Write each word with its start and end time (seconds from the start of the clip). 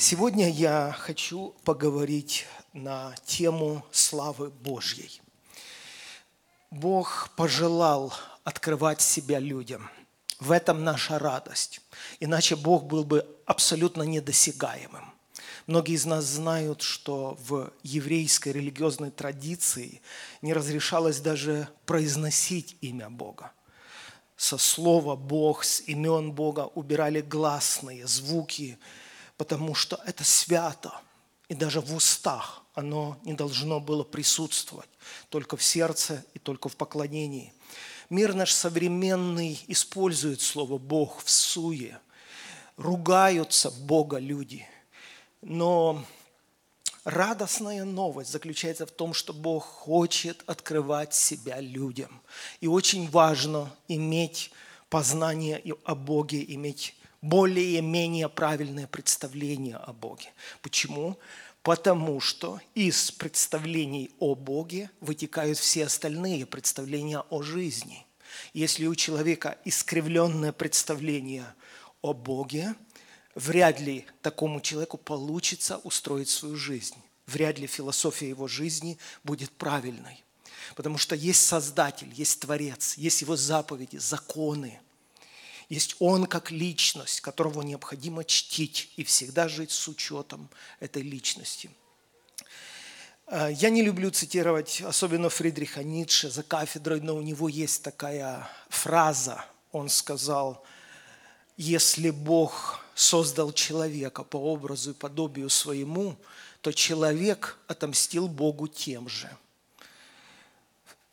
Сегодня 0.00 0.48
я 0.48 0.94
хочу 0.96 1.56
поговорить 1.64 2.46
на 2.72 3.12
тему 3.26 3.84
славы 3.90 4.48
Божьей. 4.48 5.20
Бог 6.70 7.30
пожелал 7.34 8.14
открывать 8.44 9.00
себя 9.00 9.40
людям. 9.40 9.90
В 10.38 10.52
этом 10.52 10.84
наша 10.84 11.18
радость. 11.18 11.80
Иначе 12.20 12.54
Бог 12.54 12.84
был 12.84 13.02
бы 13.02 13.26
абсолютно 13.44 14.04
недосягаемым. 14.04 15.12
Многие 15.66 15.96
из 15.96 16.06
нас 16.06 16.26
знают, 16.26 16.80
что 16.80 17.36
в 17.48 17.72
еврейской 17.82 18.50
религиозной 18.50 19.10
традиции 19.10 20.00
не 20.42 20.52
разрешалось 20.52 21.18
даже 21.18 21.68
произносить 21.86 22.76
имя 22.82 23.10
Бога. 23.10 23.50
Со 24.36 24.58
слова 24.58 25.16
«Бог», 25.16 25.64
с 25.64 25.80
имен 25.80 26.30
Бога 26.30 26.70
убирали 26.76 27.20
гласные 27.20 28.06
звуки– 28.06 28.78
потому 29.38 29.74
что 29.74 29.98
это 30.04 30.24
свято. 30.24 30.92
И 31.48 31.54
даже 31.54 31.80
в 31.80 31.94
устах 31.94 32.62
оно 32.74 33.18
не 33.24 33.32
должно 33.32 33.80
было 33.80 34.04
присутствовать, 34.04 34.88
только 35.30 35.56
в 35.56 35.62
сердце 35.62 36.24
и 36.34 36.38
только 36.38 36.68
в 36.68 36.76
поклонении. 36.76 37.54
Мир 38.10 38.34
наш 38.34 38.52
современный 38.52 39.58
использует 39.66 40.42
слово 40.42 40.76
«Бог» 40.76 41.22
в 41.24 41.30
суе. 41.30 41.98
Ругаются 42.76 43.70
в 43.70 43.80
Бога 43.80 44.18
люди. 44.18 44.66
Но 45.40 46.04
радостная 47.04 47.84
новость 47.84 48.30
заключается 48.30 48.86
в 48.86 48.90
том, 48.90 49.14
что 49.14 49.32
Бог 49.32 49.64
хочет 49.64 50.42
открывать 50.46 51.14
себя 51.14 51.60
людям. 51.60 52.20
И 52.60 52.66
очень 52.66 53.08
важно 53.10 53.70
иметь 53.88 54.52
познание 54.90 55.62
о 55.84 55.94
Боге, 55.94 56.44
иметь 56.54 56.94
более-менее 57.22 58.28
правильное 58.28 58.86
представление 58.86 59.76
о 59.76 59.92
Боге. 59.92 60.32
Почему? 60.62 61.18
Потому 61.62 62.20
что 62.20 62.60
из 62.74 63.10
представлений 63.10 64.10
о 64.20 64.34
Боге 64.34 64.90
вытекают 65.00 65.58
все 65.58 65.86
остальные 65.86 66.46
представления 66.46 67.20
о 67.30 67.42
жизни. 67.42 68.06
Если 68.52 68.86
у 68.86 68.94
человека 68.94 69.58
искривленное 69.64 70.52
представление 70.52 71.46
о 72.00 72.12
Боге, 72.14 72.74
вряд 73.34 73.80
ли 73.80 74.06
такому 74.22 74.60
человеку 74.60 74.96
получится 74.96 75.78
устроить 75.78 76.28
свою 76.28 76.56
жизнь. 76.56 76.96
Вряд 77.26 77.58
ли 77.58 77.66
философия 77.66 78.28
его 78.28 78.48
жизни 78.48 78.96
будет 79.24 79.50
правильной. 79.50 80.24
Потому 80.76 80.96
что 80.96 81.14
есть 81.14 81.44
Создатель, 81.44 82.12
есть 82.14 82.40
Творец, 82.40 82.96
есть 82.96 83.20
Его 83.22 83.36
заповеди, 83.36 83.96
законы– 83.96 84.80
есть 85.68 85.96
Он 85.98 86.26
как 86.26 86.50
личность, 86.50 87.20
которого 87.20 87.62
необходимо 87.62 88.24
чтить 88.24 88.90
и 88.96 89.04
всегда 89.04 89.48
жить 89.48 89.70
с 89.70 89.88
учетом 89.88 90.48
этой 90.80 91.02
личности. 91.02 91.70
Э, 93.26 93.50
я 93.52 93.70
не 93.70 93.82
люблю 93.82 94.10
цитировать, 94.10 94.80
особенно 94.80 95.28
Фридриха 95.28 95.82
Ницше 95.82 96.30
за 96.30 96.42
кафедрой, 96.42 97.00
но 97.00 97.16
у 97.16 97.22
него 97.22 97.48
есть 97.48 97.82
такая 97.82 98.48
фраза. 98.70 99.44
Он 99.72 99.88
сказал, 99.88 100.64
если 101.56 102.10
Бог 102.10 102.80
создал 102.94 103.52
человека 103.52 104.24
по 104.24 104.38
образу 104.38 104.92
и 104.92 104.94
подобию 104.94 105.50
своему, 105.50 106.16
то 106.62 106.72
человек 106.72 107.58
отомстил 107.66 108.26
Богу 108.26 108.68
тем 108.68 109.08
же– 109.08 109.30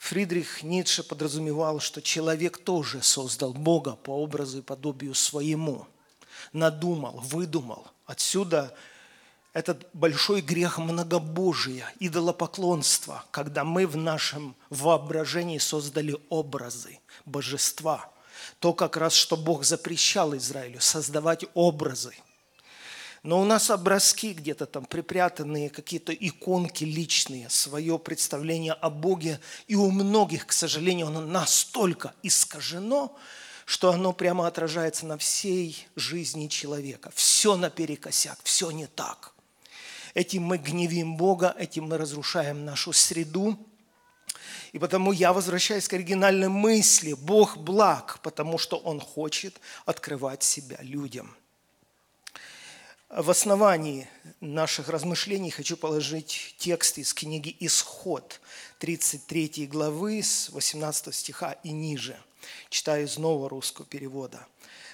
Фридрих 0.05 0.61
Ницше 0.61 1.01
подразумевал, 1.01 1.79
что 1.79 1.99
человек 1.99 2.59
тоже 2.59 3.01
создал 3.01 3.53
Бога 3.53 3.95
по 3.95 4.11
образу 4.11 4.59
и 4.59 4.61
подобию 4.61 5.15
своему. 5.15 5.87
Надумал, 6.53 7.21
выдумал. 7.21 7.87
Отсюда 8.05 8.75
этот 9.53 9.89
большой 9.93 10.41
грех 10.41 10.77
многобожия, 10.77 11.91
идолопоклонства, 11.99 13.25
когда 13.31 13.63
мы 13.63 13.87
в 13.87 13.97
нашем 13.97 14.55
воображении 14.69 15.57
создали 15.57 16.15
образы 16.29 16.99
божества. 17.25 18.07
То 18.59 18.73
как 18.73 18.97
раз, 18.97 19.15
что 19.15 19.35
Бог 19.35 19.63
запрещал 19.63 20.35
Израилю, 20.37 20.81
создавать 20.81 21.45
образы– 21.55 22.13
но 23.25 23.41
у 23.41 23.43
нас 23.43 23.71
образки 23.71 24.33
где-то 24.33 24.67
там 24.67 24.85
припрятанные, 24.85 25.71
какие-то 25.71 26.13
иконки 26.13 26.83
личные, 26.83 27.49
свое 27.49 27.97
представление 27.97 28.73
о 28.73 28.91
Боге. 28.91 29.39
И 29.65 29.73
у 29.73 29.89
многих, 29.89 30.45
к 30.45 30.51
сожалению, 30.51 31.07
оно 31.07 31.21
настолько 31.21 32.13
искажено, 32.21 33.17
что 33.65 33.91
оно 33.91 34.13
прямо 34.13 34.45
отражается 34.45 35.07
на 35.07 35.17
всей 35.17 35.87
жизни 35.95 36.47
человека. 36.47 37.11
Все 37.15 37.55
наперекосяк, 37.57 38.37
все 38.43 38.69
не 38.69 38.85
так. 38.85 39.33
Этим 40.13 40.43
мы 40.43 40.59
гневим 40.59 41.17
Бога, 41.17 41.55
этим 41.57 41.85
мы 41.85 41.97
разрушаем 41.97 42.63
нашу 42.63 42.93
среду. 42.93 43.57
И 44.71 44.77
потому 44.77 45.11
я 45.11 45.33
возвращаюсь 45.33 45.87
к 45.87 45.93
оригинальной 45.93 46.49
мысли. 46.49 47.13
Бог 47.13 47.57
благ, 47.57 48.19
потому 48.21 48.59
что 48.59 48.77
Он 48.77 48.99
хочет 48.99 49.59
открывать 49.87 50.43
себя 50.43 50.77
людям– 50.81 51.35
в 53.15 53.29
основании 53.29 54.09
наших 54.41 54.89
размышлений 54.89 55.49
хочу 55.49 55.77
положить 55.77 56.53
текст 56.57 56.97
из 56.97 57.13
книги 57.13 57.55
«Исход» 57.61 58.41
33 58.79 59.67
главы 59.67 60.21
с 60.21 60.49
18 60.49 61.15
стиха 61.15 61.53
и 61.63 61.71
ниже. 61.71 62.17
Читаю 62.69 63.05
из 63.05 63.17
нового 63.17 63.47
русского 63.49 63.85
перевода. 63.85 64.45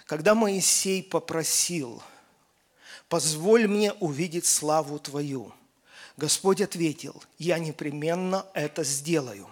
«Когда 0.05 0.35
Моисей 0.35 1.01
попросил, 1.01 2.03
позволь 3.09 3.67
мне 3.67 3.91
увидеть 3.93 4.45
славу 4.45 4.99
Твою, 4.99 5.51
Господь 6.15 6.61
ответил, 6.61 7.23
я 7.39 7.57
непременно 7.57 8.45
это 8.53 8.83
сделаю. 8.83 9.51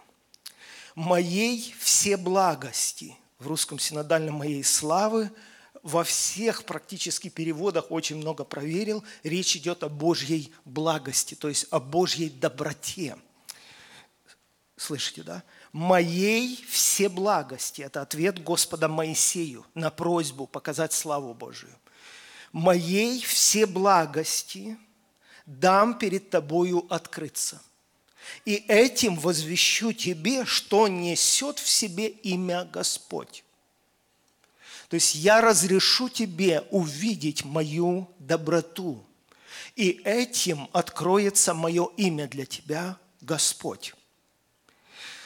Моей 0.94 1.74
все 1.80 2.18
благости, 2.18 3.18
в 3.40 3.48
русском 3.48 3.80
синодальном 3.80 4.36
моей 4.36 4.64
славы– 4.64 5.32
во 5.84 6.04
всех 6.04 6.66
практически 6.66 7.30
переводах 7.30 7.92
очень 7.92 8.18
много 8.18 8.44
проверил, 8.44 9.04
речь 9.24 9.56
идет 9.56 9.84
о 9.84 9.90
Божьей 9.90 10.54
благости, 10.66 11.36
то 11.36 11.48
есть 11.48 11.68
о 11.72 11.80
Божьей 11.80 12.30
доброте. 12.30 13.18
Слышите, 14.76 15.24
да? 15.24 15.44
«Моей 15.72 16.64
все 16.68 17.10
благости»– 17.10 17.82
это 17.84 18.02
ответ 18.02 18.44
Господа 18.44 18.88
Моисею 18.88 19.66
на 19.76 19.92
просьбу 19.92 20.48
показать 20.48 20.94
славу 20.94 21.34
Божию. 21.36 21.76
«Моей 22.52 23.22
все 23.22 23.68
благости 23.68 24.78
дам 25.46 26.00
перед 26.00 26.32
тобою 26.32 26.88
открыться, 26.90 27.62
и 28.46 28.56
этим 28.68 29.16
возвещу 29.16 29.94
тебе, 29.94 30.44
что 30.46 30.88
несет 30.88 31.60
в 31.60 31.70
себе 31.70 32.08
имя 32.08 32.66
Господь». 32.66 33.44
То 34.90 34.96
есть 34.96 35.16
я 35.16 35.40
разрешу 35.40 36.10
тебе 36.10 36.62
увидеть 36.72 37.46
мою 37.46 38.10
доброту. 38.18 39.06
И 39.76 40.02
этим 40.04 40.68
откроется 40.74 41.54
мое 41.54 41.88
имя 41.96 42.28
для 42.28 42.46
тебя, 42.46 42.98
Господь. 43.22 43.94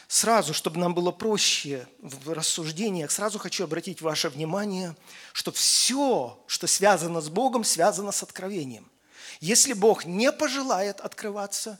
Сразу, 0.10 0.54
чтобы 0.54 0.80
нам 0.80 0.94
было 0.94 1.12
проще 1.12 1.88
в 2.00 2.34
рассуждениях, 2.34 3.10
сразу 3.10 3.40
хочу 3.40 3.64
обратить 3.64 4.02
ваше 4.02 4.30
внимание, 4.30 4.96
что 5.32 5.52
все, 5.52 6.44
что 6.46 6.68
связано 6.68 7.22
с 7.22 7.30
Богом, 7.30 7.64
связано 7.64 8.12
с 8.12 8.22
откровением. 8.22 8.92
Если 9.40 9.74
Бог 9.74 10.06
не 10.06 10.32
пожелает 10.32 11.00
открываться, 11.00 11.80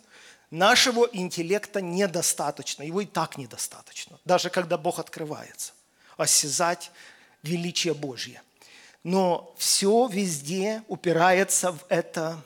нашего 0.50 1.08
интеллекта 1.12 1.82
недостаточно, 1.82 2.84
его 2.84 3.02
и 3.02 3.06
так 3.06 3.38
недостаточно, 3.38 4.20
даже 4.24 4.50
когда 4.50 4.78
Бог 4.78 5.00
открывается. 5.00 5.74
Осязать 6.16 6.92
величие 7.44 7.94
Божье. 7.94 8.42
Но 9.04 9.54
все 9.58 10.08
везде 10.08 10.84
упирается 10.88 11.74
в 11.74 11.86
это 11.90 12.42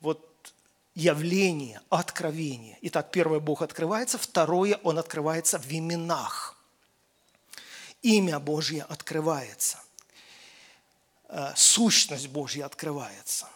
вот 0.00 0.52
явление, 0.94 1.80
откровение. 1.88 2.76
Итак, 2.82 3.10
первое 3.12 3.38
Бог 3.38 3.62
открывается, 3.62 4.18
второе 4.18 4.78
Он 4.82 4.98
открывается 4.98 5.58
в 5.58 5.70
именах. 5.70 6.56
Имя 8.02 8.40
Божье 8.40 8.82
открывается. 8.82 9.78
Э, 11.28 11.52
сущность 11.54 12.28
Божья 12.28 12.66
открывается. 12.66 13.46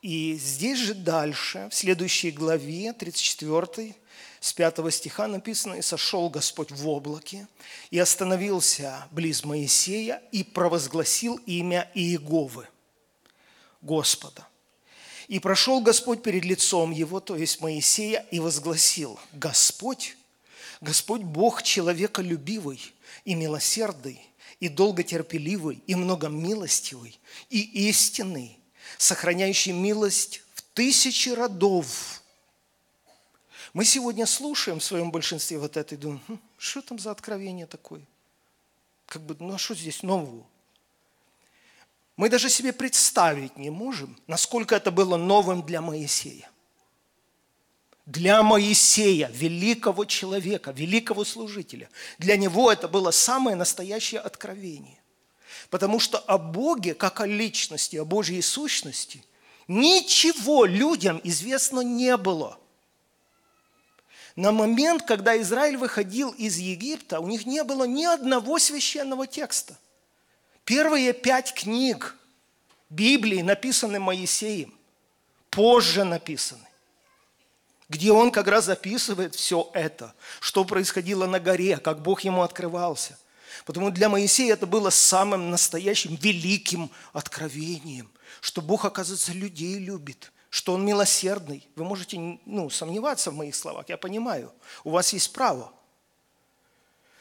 И 0.00 0.34
здесь 0.36 0.78
же 0.78 0.94
дальше, 0.94 1.68
в 1.70 1.74
следующей 1.74 2.30
главе, 2.30 2.92
34 2.92 3.94
с 4.46 4.52
5 4.52 4.92
стиха 4.92 5.26
написано, 5.26 5.74
«И 5.74 5.82
сошел 5.82 6.30
Господь 6.30 6.70
в 6.70 6.88
облаке, 6.88 7.48
и 7.90 7.98
остановился 7.98 9.08
близ 9.10 9.42
Моисея, 9.42 10.22
и 10.30 10.44
провозгласил 10.44 11.40
имя 11.46 11.90
Иеговы, 11.94 12.68
Господа. 13.82 14.46
И 15.26 15.40
прошел 15.40 15.80
Господь 15.80 16.22
перед 16.22 16.44
лицом 16.44 16.92
его, 16.92 17.18
то 17.18 17.34
есть 17.34 17.60
Моисея, 17.60 18.24
и 18.30 18.38
возгласил, 18.38 19.18
Господь, 19.32 20.16
Господь 20.80 21.22
Бог 21.22 21.64
человеколюбивый 21.64 22.80
и 23.24 23.34
милосердный, 23.34 24.20
и 24.60 24.68
долготерпеливый, 24.68 25.82
и 25.88 25.96
многомилостивый, 25.96 27.18
и 27.50 27.88
истинный, 27.88 28.60
сохраняющий 28.96 29.72
милость 29.72 30.42
в 30.54 30.62
тысячи 30.62 31.30
родов. 31.30 32.22
Мы 33.76 33.84
сегодня 33.84 34.24
слушаем 34.24 34.78
в 34.78 34.84
своем 34.84 35.10
большинстве 35.10 35.58
вот 35.58 35.76
это 35.76 35.96
и 35.96 35.98
думаем, 35.98 36.22
хм, 36.28 36.40
что 36.56 36.80
там 36.80 36.98
за 36.98 37.10
откровение 37.10 37.66
такое? 37.66 38.00
Как 39.04 39.20
бы, 39.20 39.36
ну 39.38 39.52
а 39.52 39.58
что 39.58 39.74
здесь 39.74 40.02
нового? 40.02 40.46
Мы 42.16 42.30
даже 42.30 42.48
себе 42.48 42.72
представить 42.72 43.58
не 43.58 43.68
можем, 43.68 44.18
насколько 44.26 44.74
это 44.74 44.90
было 44.90 45.18
новым 45.18 45.62
для 45.62 45.82
Моисея. 45.82 46.48
Для 48.06 48.42
Моисея, 48.42 49.28
великого 49.34 50.06
человека, 50.06 50.70
великого 50.70 51.26
служителя. 51.26 51.90
Для 52.16 52.38
него 52.38 52.72
это 52.72 52.88
было 52.88 53.10
самое 53.10 53.56
настоящее 53.56 54.22
откровение. 54.22 54.98
Потому 55.68 56.00
что 56.00 56.16
о 56.16 56.38
Боге, 56.38 56.94
как 56.94 57.20
о 57.20 57.26
личности, 57.26 57.96
о 57.96 58.06
Божьей 58.06 58.40
сущности, 58.40 59.22
ничего 59.68 60.64
людям 60.64 61.20
известно 61.24 61.80
не 61.80 62.16
было. 62.16 62.58
На 64.36 64.52
момент, 64.52 65.02
когда 65.02 65.40
Израиль 65.40 65.76
выходил 65.76 66.30
из 66.30 66.58
Египта, 66.58 67.20
у 67.20 67.26
них 67.26 67.46
не 67.46 67.64
было 67.64 67.84
ни 67.84 68.04
одного 68.04 68.58
священного 68.58 69.26
текста– 69.26 69.76
Первые 70.66 71.12
пять 71.12 71.54
книг 71.54 72.16
Библии 72.90 73.40
написаны 73.40 74.00
Моисеем, 74.00 74.74
позже 75.48 76.02
написаны, 76.02 76.66
где 77.88 78.10
он 78.10 78.32
как 78.32 78.48
раз 78.48 78.64
записывает 78.64 79.36
все 79.36 79.70
это, 79.74 80.12
что 80.40 80.64
происходило 80.64 81.26
на 81.26 81.38
горе, 81.38 81.76
как 81.76 82.02
Бог 82.02 82.22
ему 82.22 82.42
открывался. 82.42 83.16
Потому 83.64 83.92
для 83.92 84.08
Моисея 84.08 84.54
это 84.54 84.66
было 84.66 84.90
самым 84.90 85.52
настоящим 85.52 86.16
великим 86.16 86.90
откровением, 87.12 88.10
что 88.40 88.60
Бог, 88.60 88.84
оказывается, 88.84 89.32
людей 89.32 89.78
любит, 89.78 90.32
что 90.56 90.72
Он 90.72 90.86
милосердный. 90.86 91.68
Вы 91.76 91.84
можете 91.84 92.40
ну, 92.46 92.70
сомневаться 92.70 93.30
в 93.30 93.34
моих 93.34 93.54
словах, 93.54 93.90
я 93.90 93.98
понимаю, 93.98 94.50
у 94.84 94.90
вас 94.90 95.12
есть 95.12 95.30
право. 95.34 95.70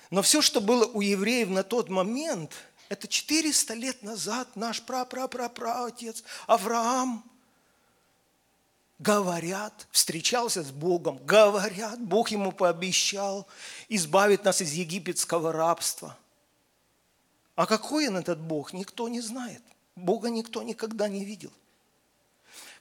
Но 0.10 0.22
все, 0.22 0.42
что 0.42 0.62
было 0.62 0.86
у 0.86 1.02
евреев 1.02 1.50
на 1.50 1.64
тот 1.64 1.90
момент– 1.90 2.54
это 2.88 3.10
400 3.10 3.74
лет 3.74 4.04
назад 4.04 4.56
наш 4.56 4.82
пра-пра-пра-пра-отец 4.84 6.24
Авраам, 6.48 7.30
говорят, 9.00 9.86
встречался 9.92 10.64
с 10.64 10.72
Богом, 10.72 11.18
говорят, 11.26 12.00
Бог 12.00 12.30
ему 12.30 12.54
пообещал 12.54 13.48
избавить 13.90 14.46
нас 14.46 14.62
из 14.62 14.72
египетского 14.72 15.52
рабства. 15.52 16.18
А 17.56 17.66
какой 17.66 18.08
он 18.08 18.16
этот 18.16 18.40
Бог, 18.40 18.72
никто 18.72 19.10
не 19.10 19.20
знает. 19.20 19.62
Бога 19.98 20.30
никто 20.30 20.64
никогда 20.64 21.10
не 21.10 21.26
видел. 21.26 21.52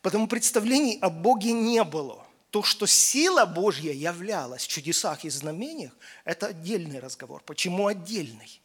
Потому 0.04 0.28
представлений 0.28 0.98
о 1.00 1.08
Боге 1.08 1.52
не 1.52 1.82
было. 1.82 2.26
То, 2.50 2.62
что 2.62 2.84
сила 2.84 3.46
Божья 3.46 3.90
являлась 3.90 4.64
в 4.64 4.68
чудесах 4.68 5.24
и 5.24 5.30
знамениях, 5.30 5.92
это 6.26 6.48
отдельный 6.48 7.00
разговор. 7.00 7.42
Почему 7.46 7.86
отдельный? 7.86 8.60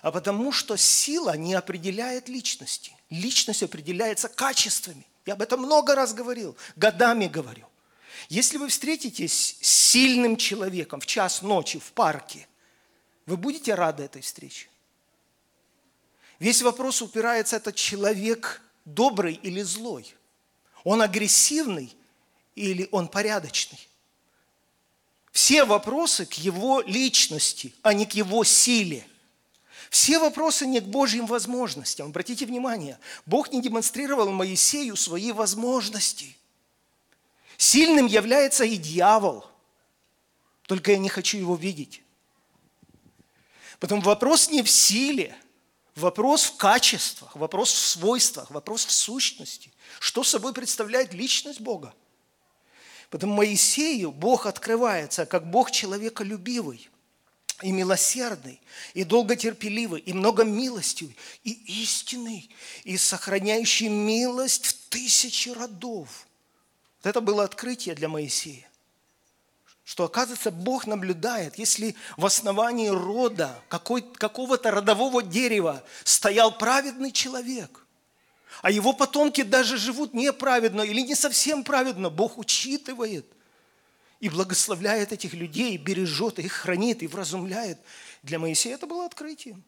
а 0.00 0.12
потому 0.12 0.52
что 0.52 0.76
сила 0.76 1.36
не 1.36 1.54
определяет 1.54 2.28
личности. 2.28 2.92
Личность 3.10 3.64
определяется 3.64 4.28
качествами. 4.28 5.04
Я 5.26 5.32
об 5.32 5.42
этом 5.42 5.62
много 5.62 5.96
раз 5.96 6.14
говорил, 6.14 6.56
годами 6.76 7.26
говорю. 7.26 7.66
Если 8.28 8.58
вы 8.58 8.68
встретитесь 8.68 9.58
с 9.60 9.68
сильным 9.90 10.36
человеком 10.36 11.00
в 11.00 11.06
час 11.06 11.42
ночи 11.42 11.80
в 11.80 11.90
парке, 11.90 12.46
вы 13.26 13.36
будете 13.36 13.74
рады 13.74 14.04
этой 14.04 14.22
встрече? 14.22 14.68
Весь 16.38 16.62
вопрос 16.62 17.02
упирается, 17.02 17.56
этот 17.56 17.74
человек 17.74 18.62
добрый 18.84 19.34
или 19.34 19.62
злой? 19.62 20.14
Он 20.84 21.02
агрессивный 21.02 21.94
или 22.54 22.88
он 22.92 23.08
порядочный? 23.08 23.78
Все 25.32 25.64
вопросы 25.64 26.26
к 26.26 26.34
его 26.34 26.80
личности, 26.80 27.74
а 27.82 27.92
не 27.92 28.06
к 28.06 28.12
его 28.12 28.44
силе– 28.44 29.06
все 29.90 30.18
вопросы 30.18 30.66
не 30.66 30.80
к 30.80 30.84
Божьим 30.84 31.26
возможностям. 31.26 32.08
Обратите 32.08 32.44
внимание, 32.44 32.98
Бог 33.24 33.52
не 33.52 33.62
демонстрировал 33.62 34.30
Моисею 34.30 34.96
свои 34.96 35.32
возможности. 35.32 36.36
Сильным 37.56 38.06
является 38.06 38.64
и 38.64 38.76
дьявол, 38.76 39.46
только 40.66 40.92
я 40.92 40.98
не 40.98 41.08
хочу 41.08 41.38
его 41.38 41.56
видеть. 41.56 42.02
Потом 43.80 44.00
вопрос 44.00 44.50
не 44.50 44.62
в 44.62 44.70
силе, 44.70 45.34
вопрос 45.98 46.44
в 46.44 46.56
качествах, 46.56 47.36
вопрос 47.36 47.72
в 47.72 47.78
свойствах, 47.78 48.50
вопрос 48.50 48.86
в 48.86 48.90
сущности. 48.90 49.72
Что 50.00 50.24
собой 50.24 50.52
представляет 50.52 51.12
личность 51.12 51.60
Бога? 51.60 51.94
Потому 53.10 53.34
Моисею 53.34 54.10
Бог 54.12 54.46
открывается 54.46 55.26
как 55.26 55.50
Бог 55.50 55.70
человеколюбивый– 55.70 56.88
и 57.62 57.72
милосердный, 57.72 58.60
и 58.94 59.04
долготерпеливый, 59.04 60.00
и 60.00 60.12
много 60.12 60.44
милостивый, 60.44 61.16
и 61.42 61.52
истинный, 61.82 62.48
и 62.84 62.96
сохраняющий 62.96 63.88
милость 63.88 64.66
в 64.66 64.72
тысячи 64.88 65.48
родов. 65.48 66.28
Вот 66.98 67.10
это 67.10 67.20
было 67.20 67.44
открытие 67.44 67.94
для 67.94 68.08
Моисея. 68.08 68.67
Что, 69.88 70.04
оказывается, 70.04 70.50
Бог 70.50 70.86
наблюдает, 70.86 71.58
если 71.58 71.96
в 72.18 72.26
основании 72.26 72.88
рода, 72.88 73.58
какой, 73.70 74.02
какого-то 74.02 74.70
родового 74.70 75.22
дерева 75.22 75.82
стоял 76.04 76.52
праведный 76.58 77.10
человек, 77.10 77.86
а 78.60 78.70
его 78.70 78.92
потомки 78.92 79.42
даже 79.42 79.78
живут 79.78 80.12
неправедно 80.12 80.82
или 80.82 81.00
не 81.00 81.14
совсем 81.14 81.64
праведно, 81.64 82.10
Бог 82.10 82.36
учитывает– 82.36 83.24
и 84.20 84.28
благословляет 84.28 85.12
этих 85.12 85.32
людей, 85.32 85.76
бережет 85.76 86.40
их, 86.40 86.52
хранит 86.52 87.04
и 87.04 87.06
вразумляет. 87.06 87.78
Для 88.24 88.40
Моисея 88.40 88.74
это 88.74 88.88
было 88.88 89.06
открытием. 89.06 89.62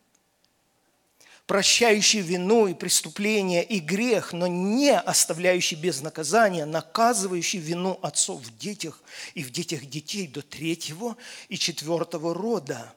Прощающий 1.50 2.20
вину 2.20 2.68
и 2.68 2.74
преступление 2.74 3.64
и 3.64 3.80
грех, 3.80 4.32
но 4.32 4.46
не 4.46 4.96
оставляющий 4.96 5.76
без 5.76 6.00
наказания, 6.00 6.64
наказывающий 6.64 7.58
вину 7.58 7.98
отцов 8.02 8.42
в 8.42 8.56
детях 8.56 9.02
и 9.34 9.42
в 9.42 9.50
детях 9.50 9.84
детей 9.84 10.28
до 10.28 10.42
третьего 10.42 11.16
и 11.48 11.58
четвертого 11.58 12.34
рода. 12.34 12.94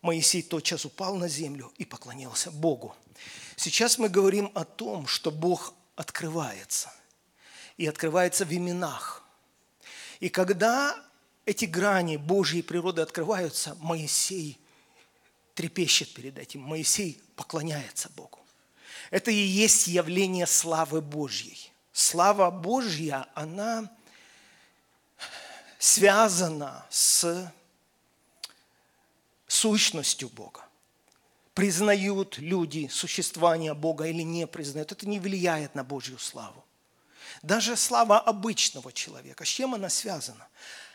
Моисей 0.00 0.40
тотчас 0.40 0.86
упал 0.86 1.16
на 1.16 1.28
землю 1.28 1.70
и 1.76 1.84
поклонился 1.84 2.50
Богу. 2.50 2.96
Сейчас 3.56 3.98
мы 3.98 4.08
говорим 4.08 4.50
о 4.54 4.64
том, 4.64 5.06
что 5.06 5.30
Бог 5.30 5.74
открывается. 5.96 6.90
И 7.76 7.86
открывается 7.86 8.46
в 8.46 8.52
именах– 8.54 9.20
и 10.20 10.30
когда 10.30 10.96
эти 11.44 11.66
грани 11.66 12.16
Божьей 12.16 12.62
природы 12.62 13.02
открываются, 13.02 13.76
Моисей 13.80 14.58
трепещет 15.54 16.14
перед 16.14 16.38
этим, 16.38 16.62
Моисей 16.62 17.20
поклоняется 17.36 18.08
Богу. 18.10 18.40
Это 19.10 19.30
и 19.30 19.34
есть 19.34 19.86
явление 19.86 20.46
славы 20.46 21.00
Божьей. 21.00 21.70
Слава 21.92 22.50
Божья, 22.50 23.26
она 23.34 23.90
связана 25.78 26.86
с 26.90 27.52
сущностью 29.46 30.28
Бога. 30.28 30.64
Признают 31.54 32.38
люди 32.38 32.88
существование 32.88 33.74
Бога 33.74 34.06
или 34.06 34.22
не 34.22 34.46
признают, 34.46 34.90
это 34.90 35.06
не 35.06 35.20
влияет 35.20 35.74
на 35.76 35.84
Божью 35.84 36.18
славу. 36.18 36.64
Даже 37.42 37.76
слава 37.76 38.18
обычного 38.18 38.92
человека, 38.92 39.44
с 39.44 39.48
чем 39.48 39.74
она 39.74 39.88
связана? 39.88 40.48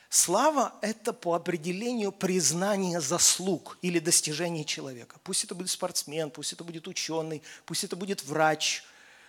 Слава– 0.09 0.73
это 0.81 1.13
по 1.13 1.35
определению 1.35 2.11
признание 2.11 2.99
заслуг 2.99 3.77
или 3.83 3.99
достижений 3.99 4.65
человека. 4.65 5.17
Пусть 5.23 5.43
это 5.43 5.53
будет 5.53 5.69
спортсмен, 5.69 6.31
пусть 6.31 6.51
это 6.51 6.63
будет 6.63 6.87
ученый, 6.87 7.43
пусть 7.65 7.83
это 7.83 7.95
будет 7.95 8.23
врач. 8.23 8.83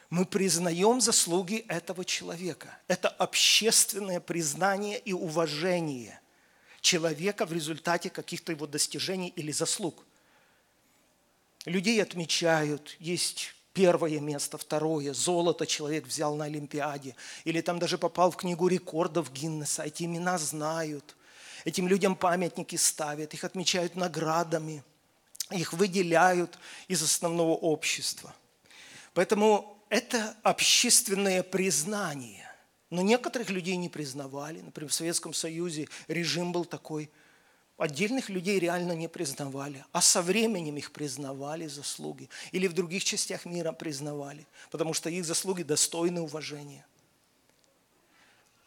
Мы 0.09 0.25
признаем 0.25 1.03
заслуги 1.03 1.67
этого 1.69 2.03
человека. 2.07 2.79
Это 2.89 3.11
общественное 3.11 4.21
признание 4.21 4.99
и 4.99 5.13
уважение 5.13 6.19
человека 6.81 7.45
в 7.45 7.53
результате 7.53 8.09
каких-то 8.09 8.51
его 8.51 8.67
достижений 8.67 9.35
или 9.37 9.53
заслуг. 9.53 10.03
Людей 11.67 12.03
отмечают, 12.03 12.97
есть 12.99 13.55
первое 13.73 14.21
место, 14.21 14.59
второе, 14.59 15.13
золото 15.13 15.67
человек 15.67 16.07
взял 16.07 16.35
на 16.37 16.47
Олимпиаде, 16.47 17.15
или 17.45 17.61
там 17.61 17.79
даже 17.79 17.99
попал 17.99 18.31
в 18.31 18.37
книгу 18.37 18.69
рекордов 18.69 19.33
Гиннеса, 19.33 19.83
эти 19.83 20.05
имена 20.05 20.39
знают, 20.39 21.17
этим 21.65 21.89
людям 21.89 22.17
памятники 22.17 22.77
ставят, 22.77 23.35
их 23.35 23.45
отмечают 23.45 23.97
наградами, 23.97 24.83
их 25.51 25.73
выделяют 25.73 26.59
из 26.89 27.03
основного 27.03 27.53
общества. 27.53 28.35
Поэтому 29.15 29.83
это 29.89 30.37
общественное 30.43 31.43
признание. 31.43 32.49
Но 32.91 33.03
некоторых 33.03 33.51
людей 33.51 33.77
не 33.77 33.89
признавали. 33.89 34.61
Например, 34.61 34.91
в 34.91 34.95
Советском 34.95 35.33
Союзе 35.33 35.89
режим 36.09 36.53
был 36.53 36.65
такой. 36.65 37.11
Отдельных 37.81 38.29
людей 38.29 38.59
реально 38.59 38.93
не 38.93 39.09
признавали, 39.09 39.87
а 39.91 40.03
со 40.03 40.21
временем 40.21 40.77
их 40.77 40.93
признавали 40.93 41.67
заслуги. 41.67 42.29
Или 42.53 42.67
в 42.67 42.75
других 42.75 43.03
частях 43.05 43.47
мира 43.47 43.73
признавали, 43.73 44.47
потому 44.71 44.93
что 44.93 45.09
их 45.09 45.25
заслуги 45.25 45.63
достойны 45.63 46.21
уважения. 46.21 46.85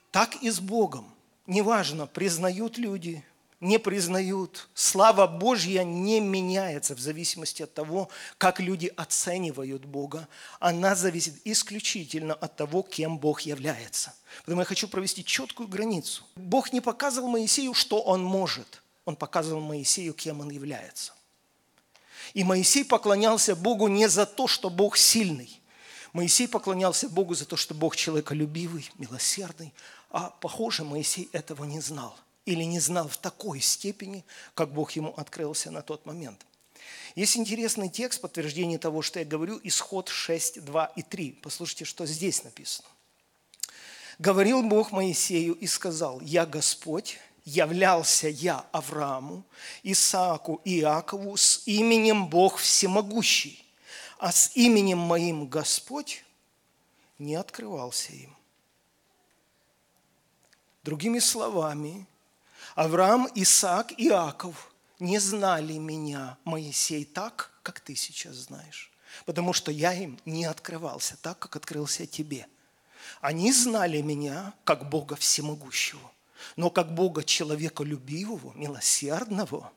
Так 0.09 0.41
и 0.41 0.49
с 0.49 0.59
Богом. 0.59 1.13
Неважно, 1.45 2.07
признают 2.07 2.79
люди, 2.79 3.23
не 3.59 3.77
признают. 3.77 4.67
Слава 4.73 5.27
Божья 5.27 5.83
не 5.83 6.19
меняется 6.19 6.95
в 6.95 6.99
зависимости 6.99 7.61
от 7.61 7.71
того, 7.71 8.09
как 8.39 8.59
люди 8.59 8.91
оценивают 8.97 9.85
Бога. 9.85 10.27
Она 10.59 10.95
зависит 10.95 11.35
исключительно 11.45 12.33
от 12.33 12.55
того, 12.55 12.81
кем 12.81 13.19
Бог 13.19 13.41
является. 13.41 14.15
Поэтому 14.37 14.61
я 14.61 14.65
хочу 14.65 14.87
провести 14.87 15.23
четкую 15.23 15.69
границу. 15.69 16.23
Бог 16.35 16.73
не 16.73 16.81
показывал 16.81 17.29
Моисею, 17.29 17.75
что 17.75 18.01
он 18.01 18.23
может– 18.23 18.79
он 19.05 19.15
показывал 19.15 19.61
Моисею, 19.61 20.13
кем 20.13 20.41
он 20.41 20.49
является. 20.49 21.13
И 22.33 22.43
Моисей 22.43 22.85
поклонялся 22.85 23.55
Богу 23.55 23.87
не 23.87 24.07
за 24.07 24.25
то, 24.25 24.47
что 24.47 24.69
Бог 24.69 24.97
сильный. 24.97 25.59
Моисей 26.13 26.47
поклонялся 26.47 27.09
Богу 27.09 27.35
за 27.35 27.45
то, 27.45 27.57
что 27.57 27.73
Бог 27.73 27.95
человеколюбивый, 27.95 28.89
милосердный. 28.97 29.73
А, 30.09 30.29
похоже, 30.29 30.83
Моисей 30.83 31.29
этого 31.33 31.65
не 31.65 31.79
знал. 31.79 32.15
Или 32.45 32.63
не 32.63 32.79
знал 32.79 33.07
в 33.07 33.17
такой 33.17 33.61
степени, 33.61 34.23
как 34.53 34.73
Бог 34.73 34.91
ему 34.91 35.13
открылся 35.15 35.71
на 35.71 35.81
тот 35.81 36.05
момент. 36.05 36.45
Есть 37.15 37.37
интересный 37.37 37.89
текст, 37.89 38.21
подтверждение 38.21 38.77
того, 38.77 39.01
что 39.01 39.19
я 39.19 39.25
говорю, 39.25 39.59
исход 39.63 40.09
6, 40.09 40.63
2 40.63 40.85
и 40.95 41.01
3. 41.03 41.39
Послушайте, 41.41 41.85
что 41.85 42.05
здесь 42.05 42.43
написано. 42.43 42.87
«Говорил 44.19 44.61
Бог 44.63 44.91
Моисею 44.91 45.53
и 45.53 45.67
сказал, 45.67 46.21
«Я 46.21 46.45
Господь, 46.45 47.17
являлся 47.45 48.27
я 48.29 48.65
Аврааму, 48.71 49.43
Исааку 49.83 50.61
и 50.63 50.79
Иакову 50.79 51.35
с 51.37 51.61
именем 51.65 52.27
Бог 52.27 52.57
Всемогущий, 52.57 53.63
а 54.17 54.31
с 54.31 54.51
именем 54.55 54.99
моим 54.99 55.47
Господь 55.47 56.23
не 57.19 57.35
открывался 57.35 58.13
им. 58.13 58.35
Другими 60.83 61.19
словами, 61.19 62.05
Авраам, 62.75 63.29
Исаак 63.35 63.93
Иаков 63.97 64.71
не 64.99 65.19
знали 65.19 65.73
меня, 65.73 66.37
Моисей, 66.43 67.05
так, 67.05 67.51
как 67.61 67.79
ты 67.79 67.95
сейчас 67.95 68.35
знаешь, 68.35 68.91
потому 69.25 69.53
что 69.53 69.71
я 69.71 69.93
им 69.93 70.19
не 70.25 70.45
открывался 70.45 71.17
так, 71.17 71.39
как 71.39 71.55
открылся 71.55 72.05
тебе. 72.05 72.47
Они 73.21 73.51
знали 73.51 74.01
меня, 74.01 74.53
как 74.63 74.89
Бога 74.89 75.15
Всемогущего. 75.15 76.11
Но 76.55 76.69
как 76.69 76.93
Бога 76.93 77.23
человеколюбивого, 77.23 78.53
милосердного, 78.53 79.71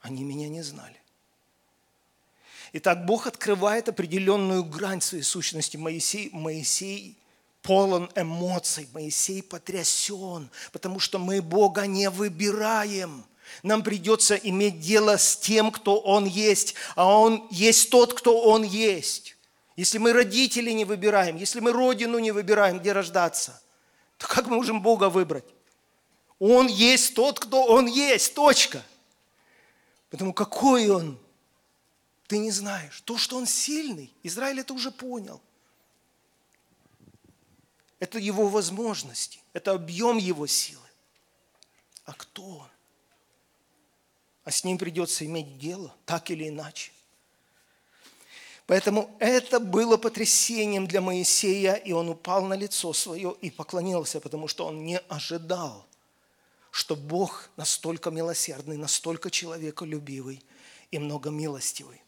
они 0.00 0.24
меня 0.24 0.48
не 0.48 0.62
знали. 0.62 1.00
Итак, 2.72 3.06
Бог 3.06 3.26
открывает 3.26 3.88
определенную 3.88 4.64
грань 4.64 5.00
своей 5.00 5.24
сущности. 5.24 5.76
Моисей, 5.76 6.30
Моисей 6.32 7.16
полон 7.62 8.10
эмоций, 8.14 8.88
Моисей 8.92 9.42
потрясен, 9.42 10.50
потому 10.72 11.00
что 11.00 11.18
мы 11.18 11.42
Бога 11.42 11.86
не 11.86 12.10
выбираем. 12.10 13.24
Нам 13.62 13.82
придется 13.82 14.34
иметь 14.34 14.80
дело 14.80 15.16
с 15.16 15.36
тем, 15.36 15.70
кто 15.70 15.98
Он 15.98 16.24
есть, 16.24 16.74
а 16.94 17.06
Он 17.06 17.46
есть 17.50 17.90
тот, 17.90 18.14
кто 18.14 18.42
Он 18.42 18.62
есть. 18.62 19.36
Если 19.76 19.98
мы 19.98 20.12
родители 20.12 20.70
не 20.70 20.84
выбираем, 20.84 21.36
если 21.36 21.60
мы 21.60 21.72
родину 21.72 22.18
не 22.18 22.32
выбираем, 22.32 22.78
где 22.78 22.92
рождаться, 22.92 23.60
то 24.18 24.26
как 24.26 24.46
мы 24.46 24.56
можем 24.56 24.80
Бога 24.80 25.10
выбрать? 25.10 25.44
Он 26.38 26.66
есть 26.66 27.14
тот, 27.14 27.40
кто 27.40 27.64
Он 27.64 27.86
есть. 27.86 28.34
Точка. 28.34 28.84
Потому 30.10 30.32
какой 30.32 30.88
Он, 30.88 31.18
ты 32.26 32.38
не 32.38 32.50
знаешь. 32.50 33.00
То, 33.02 33.16
что 33.16 33.36
Он 33.36 33.46
сильный, 33.46 34.12
Израиль 34.22 34.60
это 34.60 34.74
уже 34.74 34.90
понял. 34.90 35.40
Это 37.98 38.18
его 38.18 38.48
возможности, 38.48 39.40
это 39.54 39.72
объем 39.72 40.18
его 40.18 40.46
силы. 40.46 40.82
А 42.04 42.12
кто 42.12 42.42
он? 42.42 42.68
А 44.44 44.50
с 44.50 44.64
ним 44.64 44.78
придется 44.78 45.24
иметь 45.24 45.58
дело, 45.58 45.94
так 46.04 46.30
или 46.30 46.48
иначе. 46.48 46.92
Поэтому 48.66 49.16
это 49.18 49.60
было 49.60 49.96
потрясением 49.96 50.86
для 50.86 51.00
Моисея, 51.00 51.74
и 51.74 51.92
он 51.92 52.08
упал 52.08 52.44
на 52.44 52.54
лицо 52.54 52.92
свое 52.92 53.34
и 53.40 53.50
поклонился, 53.50 54.20
потому 54.20 54.46
что 54.46 54.66
он 54.66 54.84
не 54.84 54.98
ожидал 54.98 55.85
что 56.76 56.94
Бог 56.94 57.48
настолько 57.56 58.10
милосердный, 58.10 58.76
настолько 58.76 59.30
человеколюбивый 59.30 60.44
и 60.90 60.98
многомилостивый. 60.98 62.02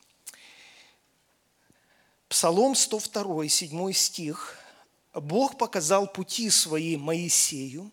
Псалом 2.29 2.75
102, 2.75 3.49
7 3.49 3.93
стих. 3.95 4.59
«Бог 5.15 5.57
показал 5.57 6.07
пути 6.07 6.51
свои 6.51 6.99
Моисею, 6.99 7.91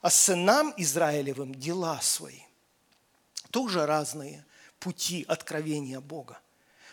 а 0.00 0.08
сынам 0.08 0.72
Израилевым 0.78 1.54
дела 1.54 2.00
свои». 2.00 2.40
Тоже 3.50 3.84
разные 3.84 4.46
пути 4.78 5.26
откровения 5.28 6.00
Бога. 6.00 6.40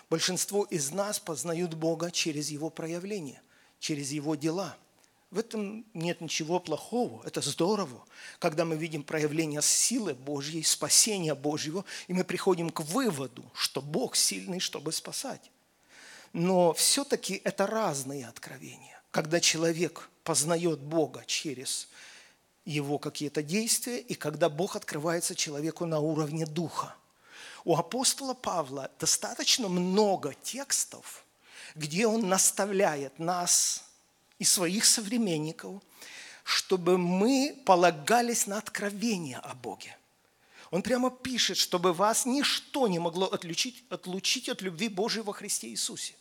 Большинство 0.09 0.65
из 0.65 0.91
нас 0.91 1.21
познают 1.21 1.73
Бога 1.75 2.11
через 2.11 2.49
Его 2.49 2.69
проявление, 2.69 3.41
через 3.79 4.11
Его 4.11 4.35
дела– 4.35 4.75
в 5.31 5.39
этом 5.39 5.85
нет 5.93 6.19
ничего 6.19 6.59
плохого, 6.59 7.23
это 7.25 7.41
здорово, 7.41 8.05
когда 8.37 8.65
мы 8.65 8.75
видим 8.75 9.01
проявление 9.01 9.61
силы 9.61 10.13
Божьей, 10.13 10.61
спасения 10.63 11.33
Божьего, 11.33 11.85
и 12.07 12.13
мы 12.13 12.25
приходим 12.25 12.69
к 12.69 12.81
выводу, 12.81 13.43
что 13.53 13.81
Бог 13.81 14.17
сильный, 14.17 14.59
чтобы 14.59 14.91
спасать. 14.91 15.49
Но 16.33 16.73
все-таки 16.73 17.41
это 17.45 17.65
разные 17.65 18.27
откровения. 18.27 19.01
Когда 19.11 19.39
человек 19.39 20.09
познает 20.23 20.79
Бога 20.79 21.23
через 21.25 21.87
его 22.65 22.99
какие-то 22.99 23.41
действия, 23.41 23.99
и 23.99 24.13
когда 24.13 24.49
Бог 24.49 24.75
открывается 24.75 25.33
человеку 25.33 25.85
на 25.85 25.99
уровне 25.99 26.45
духа. 26.45 26.95
У 27.63 27.75
апостола 27.75 28.33
Павла 28.33 28.91
достаточно 28.99 29.67
много 29.67 30.33
текстов, 30.43 31.25
где 31.75 32.05
он 32.05 32.27
наставляет 32.27 33.17
нас 33.17 33.90
и 34.41 34.43
своих 34.43 34.85
современников, 34.85 35.83
чтобы 36.43 36.97
мы 36.97 37.55
полагались 37.63 38.47
на 38.47 38.57
откровение 38.57 39.37
о 39.37 39.53
Боге. 39.53 39.95
Он 40.71 40.81
прямо 40.81 41.11
пишет, 41.11 41.57
чтобы 41.57 41.93
вас 41.93 42.25
ничто 42.25 42.87
не 42.87 42.97
могло 42.97 43.27
отлучить, 43.27 43.83
отлучить 43.89 44.49
от 44.49 44.63
любви 44.63 44.87
Божией 44.87 45.23
во 45.23 45.33
Христе 45.33 45.67
Иисусе. 45.67 46.15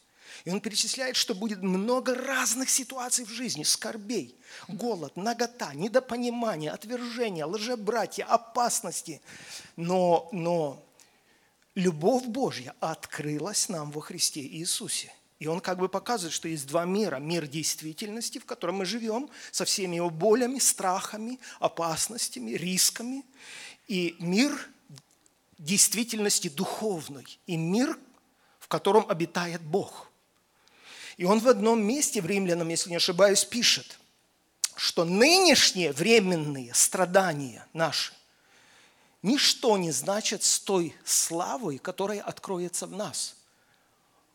И 0.44 0.50
он 0.50 0.60
перечисляет, 0.60 1.16
что 1.16 1.34
будет 1.34 1.62
много 1.62 2.14
разных 2.14 2.68
ситуаций 2.68 3.24
в 3.24 3.30
жизни, 3.30 3.62
скорбей, 3.62 4.36
голод, 4.68 5.16
нагота, 5.16 5.72
недопонимание, 5.72 6.72
отвержение, 6.72 7.46
лжебратья, 7.46 8.24
опасности. 8.24 9.22
Но, 9.76 10.28
но 10.30 10.84
любовь 11.74 12.24
Божья 12.26 12.74
открылась 12.80 13.70
нам 13.70 13.90
во 13.90 14.02
Христе 14.02 14.42
Иисусе. 14.42 15.10
И 15.40 15.46
он 15.46 15.60
как 15.60 15.78
бы 15.78 15.88
показывает, 15.88 16.34
что 16.34 16.48
есть 16.48 16.66
два 16.66 16.84
мира. 16.84 17.16
Мир 17.16 17.46
действительности, 17.46 18.38
в 18.38 18.44
котором 18.44 18.76
мы 18.76 18.84
живем, 18.84 19.30
со 19.50 19.64
всеми 19.64 19.96
его 19.96 20.10
болями, 20.10 20.58
страхами, 20.58 21.40
опасностями, 21.58 22.50
рисками. 22.50 23.24
И 23.88 24.16
мир 24.18 24.68
действительности 25.56 26.48
духовной. 26.48 27.26
И 27.46 27.56
мир, 27.56 27.98
в 28.58 28.68
котором 28.68 29.06
обитает 29.08 29.62
Бог. 29.62 30.10
И 31.16 31.24
он 31.24 31.40
в 31.40 31.48
одном 31.48 31.82
месте 31.82 32.20
в 32.20 32.26
Римлянам, 32.26 32.68
если 32.68 32.90
не 32.90 32.96
ошибаюсь, 32.96 33.42
пишет, 33.42 33.98
что 34.76 35.06
нынешние 35.06 35.92
временные 35.92 36.74
страдания 36.74 37.66
наши 37.72 38.12
ничто 39.22 39.78
не 39.78 39.90
значит 39.90 40.42
с 40.42 40.60
той 40.60 40.94
славой, 41.02 41.78
которая 41.78 42.20
откроется 42.20 42.86
в 42.86 42.92
нас– 42.92 43.36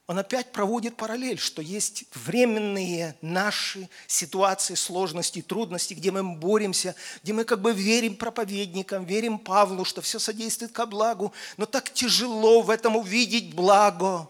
он 0.07 0.19
опять 0.19 0.51
проводит 0.51 0.97
параллель, 0.97 1.39
что 1.39 1.63
есть 1.63 2.03
временные 2.13 3.15
наши 3.21 3.89
ситуации, 4.05 4.75
сложности, 4.75 5.41
трудности, 5.41 5.95
где 5.95 6.11
мы 6.11 6.23
боремся, 6.23 6.95
где 7.23 7.33
мы 7.33 7.43
как 7.43 7.59
бы 7.61 7.73
верим 7.73 8.15
проповедникам, 8.15 9.05
верим 9.05 9.39
Павлу, 9.39 9.83
что 9.83 10.01
все 10.01 10.19
содействует 10.19 10.71
ко 10.71 10.85
благу, 10.85 11.33
но 11.57 11.65
так 11.65 11.91
тяжело 11.91 12.61
в 12.61 12.69
этом 12.69 12.95
увидеть 12.97 13.55
благо. 13.55 14.29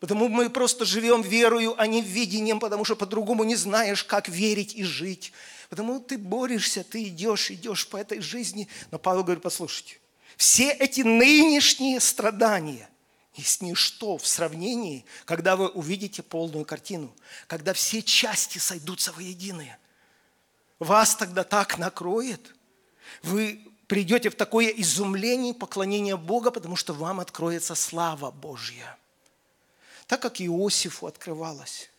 Потому 0.00 0.28
мы 0.28 0.48
просто 0.48 0.86
живем 0.86 1.20
верою, 1.20 1.74
а 1.76 1.86
не 1.86 2.00
видением, 2.00 2.58
потому 2.58 2.84
что 2.84 2.96
по-другому 2.96 3.44
не 3.44 3.56
знаешь, 3.56 4.02
как 4.02 4.28
верить 4.28 4.74
и 4.74 4.84
жить. 4.84 5.32
Потому 5.68 6.00
ты 6.00 6.16
борешься, 6.16 6.82
ты 6.82 7.04
идешь, 7.04 7.50
идешь 7.50 7.86
по 7.86 7.98
этой 7.98 8.20
жизни. 8.20 8.68
Но 8.90 8.98
Павел 8.98 9.22
говорит, 9.22 9.42
послушайте, 9.42 9.98
все 10.36 10.70
эти 10.70 11.02
нынешние 11.02 12.00
страдания, 12.00 12.88
есть 13.34 13.62
ничто 13.62 14.18
в 14.18 14.26
сравнении, 14.26 15.04
когда 15.24 15.56
вы 15.56 15.68
увидите 15.68 16.22
полную 16.22 16.64
картину, 16.64 17.14
когда 17.46 17.72
все 17.72 18.02
части 18.02 18.58
сойдутся 18.58 19.12
воедино. 19.12 19.78
Вас 20.78 21.14
тогда 21.14 21.44
так 21.44 21.78
накроет. 21.78 22.54
Вы 23.22 23.66
придете 23.86 24.30
в 24.30 24.34
такое 24.34 24.68
изумление, 24.68 25.54
поклонение 25.54 26.16
Бога, 26.16 26.50
потому 26.50 26.76
что 26.76 26.92
вам 26.92 27.20
откроется 27.20 27.74
слава 27.74 28.30
Божья. 28.30 28.98
Так 30.06 30.20
как 30.20 30.40
Иосифу 30.40 31.06
открывалось. 31.06 31.91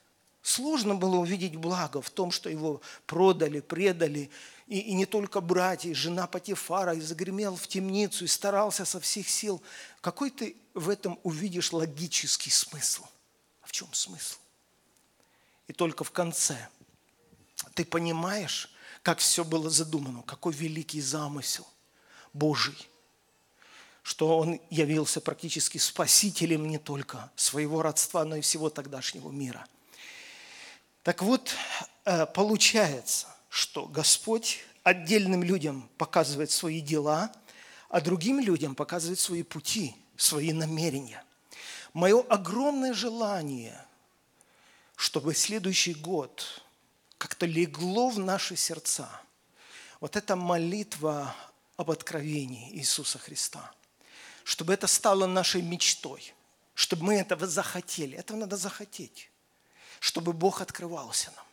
Сложно 0.44 0.94
было 0.94 1.16
увидеть 1.16 1.56
благо 1.56 2.02
в 2.02 2.10
том, 2.10 2.30
что 2.30 2.50
его 2.50 2.82
продали, 3.06 3.62
предали, 3.62 4.30
и, 4.68 4.78
и 4.78 4.94
не 4.94 5.06
только 5.06 5.40
братья, 5.40 5.90
и 5.90 5.94
жена 5.94 6.28
Патифара, 6.28 6.94
и 6.94 7.00
загремел 7.00 7.56
в 7.56 7.66
темницу, 7.66 8.26
и 8.26 8.28
старался 8.28 8.84
со 8.84 9.00
всех 9.00 9.30
сил. 9.30 9.64
Какой 10.02 10.30
ты 10.30 10.58
в 10.74 10.90
этом 10.90 11.18
увидишь 11.24 11.72
логический 11.72 12.50
смысл? 12.50 13.06
А 13.62 13.68
в 13.68 13.72
чем 13.72 13.92
смысл? 13.94 14.38
И 15.68 15.74
только 15.74 16.04
в 16.04 16.12
конце 16.12 16.68
ты 17.74 17.86
понимаешь, 17.86 18.70
как 19.02 19.20
все 19.20 19.46
было 19.46 19.70
задумано, 19.70 20.24
какой 20.24 20.52
великий 20.52 21.00
замысел 21.00 21.66
Божий, 22.34 22.78
что 24.02 24.38
Он 24.40 24.60
явился 24.70 25.22
практически 25.22 25.78
спасителем 25.78 26.68
не 26.68 26.80
только 26.80 27.32
своего 27.38 27.82
родства, 27.82 28.26
но 28.26 28.36
и 28.36 28.42
всего 28.42 28.70
тогдашнего 28.70 29.32
мира. 29.32 29.66
Так 31.04 31.22
вот, 31.22 31.54
э, 32.06 32.26
получается, 32.28 33.28
что 33.50 33.86
Господь 33.86 34.60
отдельным 34.84 35.44
людям 35.44 35.90
показывает 35.98 36.50
свои 36.50 36.80
дела, 36.80 37.32
а 37.90 38.00
другим 38.00 38.40
людям 38.40 38.74
показывает 38.74 39.20
свои 39.20 39.44
пути, 39.44 39.96
свои 40.16 40.54
намерения. 40.54 41.24
Мое 41.94 42.22
огромное 42.22 42.94
желание, 42.94 43.86
чтобы 44.96 45.36
следующий 45.36 45.94
год 45.94 46.64
как-то 47.18 47.46
легло 47.46 48.10
в 48.10 48.18
наши 48.18 48.56
сердца 48.56 49.10
вот 50.00 50.16
эта 50.16 50.36
молитва 50.36 51.36
об 51.76 51.92
откровении 51.92 52.74
Иисуса 52.78 53.20
Христа, 53.20 53.74
чтобы 54.46 54.74
это 54.74 54.88
стало 54.88 55.28
нашей 55.28 55.62
мечтой, 55.62 56.34
чтобы 56.74 57.04
мы 57.04 57.16
этого 57.16 57.46
захотели. 57.46 58.18
Этого 58.18 58.38
надо 58.38 58.58
захотеть, 58.58 59.30
чтобы 60.04 60.34
Бог 60.34 60.60
открывался 60.60 61.32
нам. 61.34 61.46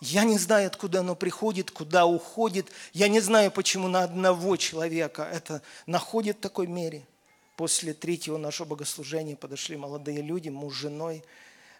Я 0.00 0.24
не 0.24 0.38
знаю, 0.38 0.66
откуда 0.66 1.00
оно 1.00 1.14
приходит, 1.14 1.70
куда 1.70 2.04
уходит. 2.04 2.72
Я 2.92 3.06
не 3.06 3.20
знаю, 3.20 3.52
почему 3.52 3.86
на 3.86 4.02
одного 4.02 4.56
человека 4.56 5.22
это 5.22 5.62
находит 5.86 6.38
в 6.38 6.40
такой 6.40 6.66
мере. 6.66 7.06
После 7.56 7.94
третьего 7.94 8.38
нашего 8.38 8.66
богослужения 8.66 9.36
подошли 9.36 9.76
молодые 9.76 10.20
люди, 10.20 10.48
муж 10.48 10.74
с 10.74 10.78
женой, 10.78 11.22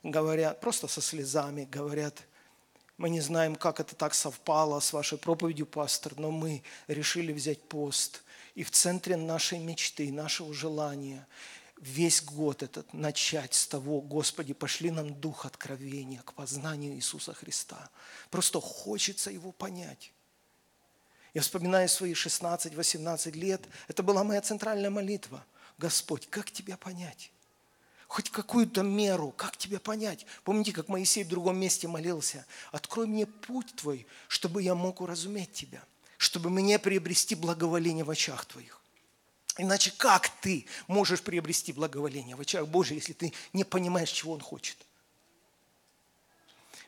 говорят, 0.05 0.61
просто 0.61 0.87
со 0.87 1.03
слезами, 1.03 1.67
говорят, 1.73 2.23
мы 2.97 3.11
не 3.11 3.21
знаем, 3.21 3.57
как 3.57 3.81
это 3.81 3.97
так 3.97 4.15
совпало 4.15 4.79
с 4.79 4.93
вашей 4.93 5.19
проповедью, 5.19 5.67
пастор, 5.67 6.13
но 6.17 6.31
мы 6.31 6.63
решили 6.87 7.33
взять 7.33 7.61
пост. 7.63 8.23
И 8.55 8.63
в 8.63 8.71
центре 8.71 9.17
нашей 9.17 9.59
мечты, 9.59 10.13
нашего 10.13 10.55
желания– 10.55 11.27
весь 11.79 12.23
год 12.23 12.63
этот 12.63 12.93
начать 12.93 13.55
с 13.55 13.67
того, 13.67 14.01
Господи, 14.01 14.55
пошли 14.55 14.91
нам 14.91 15.15
дух 15.15 15.45
откровения 15.45 16.23
к 16.23 16.33
познанию 16.33 16.95
Иисуса 16.95 17.35
Христа. 17.35 17.91
Просто 18.31 18.61
хочется 18.61 19.31
Его 19.31 19.53
понять. 19.53 20.13
Я 21.35 21.43
вспоминаю 21.43 21.89
свои 21.89 22.15
16-18 22.15 23.33
лет, 23.33 23.63
это 23.89 24.03
была 24.03 24.25
моя 24.25 24.41
центральная 24.41 24.91
молитва. 24.91 25.45
Господь, 25.77 26.29
как 26.31 26.51
Тебя 26.51 26.77
понять? 26.79 27.31
Хоть 28.09 28.31
какую-то 28.31 28.83
меру, 28.83 29.33
как 29.37 29.57
Тебя 29.57 29.79
понять? 29.79 30.25
Помните, 30.45 30.73
как 30.73 30.89
Моисей 30.89 31.25
в 31.25 31.29
другом 31.29 31.59
месте 31.59 31.89
молился? 31.89 32.47
Открой 32.73 33.07
мне 33.07 33.27
путь 33.27 33.75
Твой, 33.75 34.07
чтобы 34.29 34.63
я 34.63 34.75
мог 34.75 35.01
уразуметь 35.03 35.53
Тебя, 35.53 35.85
чтобы 36.17 36.49
мне 36.49 36.79
приобрести 36.79 37.35
благоволение 37.35 38.05
в 38.05 38.11
очах 38.11 38.47
Твоих. 38.47 38.81
Иначе 39.59 39.93
как 39.97 40.29
ты 40.41 40.67
можешь 40.87 41.23
приобрести 41.23 41.73
благоволение 41.73 42.37
в 42.37 42.41
очах 42.41 42.67
Божьих, 42.69 42.99
если 42.99 43.15
ты 43.15 43.33
не 43.53 43.65
понимаешь, 43.65 44.11
чего 44.11 44.35
Он 44.35 44.41
хочет? 44.41 44.77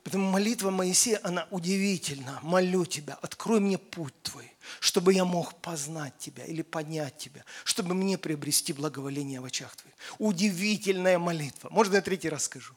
Поэтому 0.04 0.30
молитва 0.30 0.70
Моисея, 0.70 1.20
она 1.22 1.46
удивительна. 1.50 2.38
Молю 2.42 2.84
Тебя, 2.84 3.18
открой 3.20 3.60
мне 3.60 3.78
путь 3.78 4.14
Твой, 4.22 4.50
чтобы 4.80 5.12
я 5.12 5.24
мог 5.24 5.54
познать 5.56 6.16
Тебя 6.18 6.44
или 6.44 6.62
поднять 6.62 7.16
Тебя, 7.18 7.44
чтобы 7.64 7.94
мне 7.94 8.16
приобрести 8.16 8.72
благоволение 8.72 9.40
в 9.40 9.44
очах 9.44 9.74
Твоих. 9.76 9.94
Удивительная 10.18 11.18
молитва. 11.18 11.68
Можно 11.70 11.96
я 11.96 12.02
третий 12.02 12.28
раз 12.28 12.44
скажу? 12.44 12.74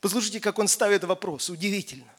Послушайте, 0.00 0.40
как 0.40 0.58
он 0.58 0.68
ставит 0.68 1.04
вопрос. 1.04 1.50
Удивительно. 1.50 2.12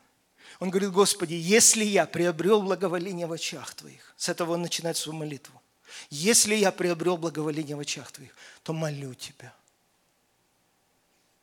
Он 0.60 0.70
говорит, 0.70 0.92
Господи, 0.92 1.34
если 1.34 1.84
я 1.84 2.06
приобрел 2.06 2.62
благоволение 2.62 3.28
в 3.28 3.34
очах 3.34 3.74
Твоих, 3.74 4.14
с 4.18 4.30
этого 4.30 4.54
он 4.54 4.62
начинает 4.62 4.98
свою 4.98 5.18
молитву. 5.18 5.61
Если 6.10 6.56
я 6.56 6.72
приобрел 6.72 7.18
благоволение 7.18 7.76
в 7.76 7.80
очах 7.80 8.12
Твоих, 8.12 8.36
то 8.64 8.74
молю 8.74 9.14
Тебя. 9.14 9.54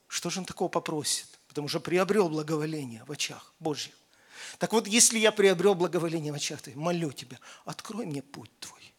Что 0.06 0.30
же 0.30 0.40
он 0.40 0.46
такого 0.46 0.68
попросит? 0.68 1.26
Потому 1.48 1.68
что 1.68 1.80
приобрел 1.80 2.28
благоволение 2.28 3.04
в 3.04 3.12
очах 3.12 3.52
Божьих. 3.60 3.94
Так 4.58 4.72
вот, 4.72 4.86
если 4.86 5.18
я 5.18 5.32
приобрел 5.32 5.74
благоволение 5.74 6.32
в 6.32 6.36
очах 6.36 6.62
Твоих, 6.62 6.76
молю 6.76 7.12
Тебя, 7.12 7.38
открой 7.64 8.06
мне 8.06 8.22
путь 8.22 8.50
Твой, 8.60 8.94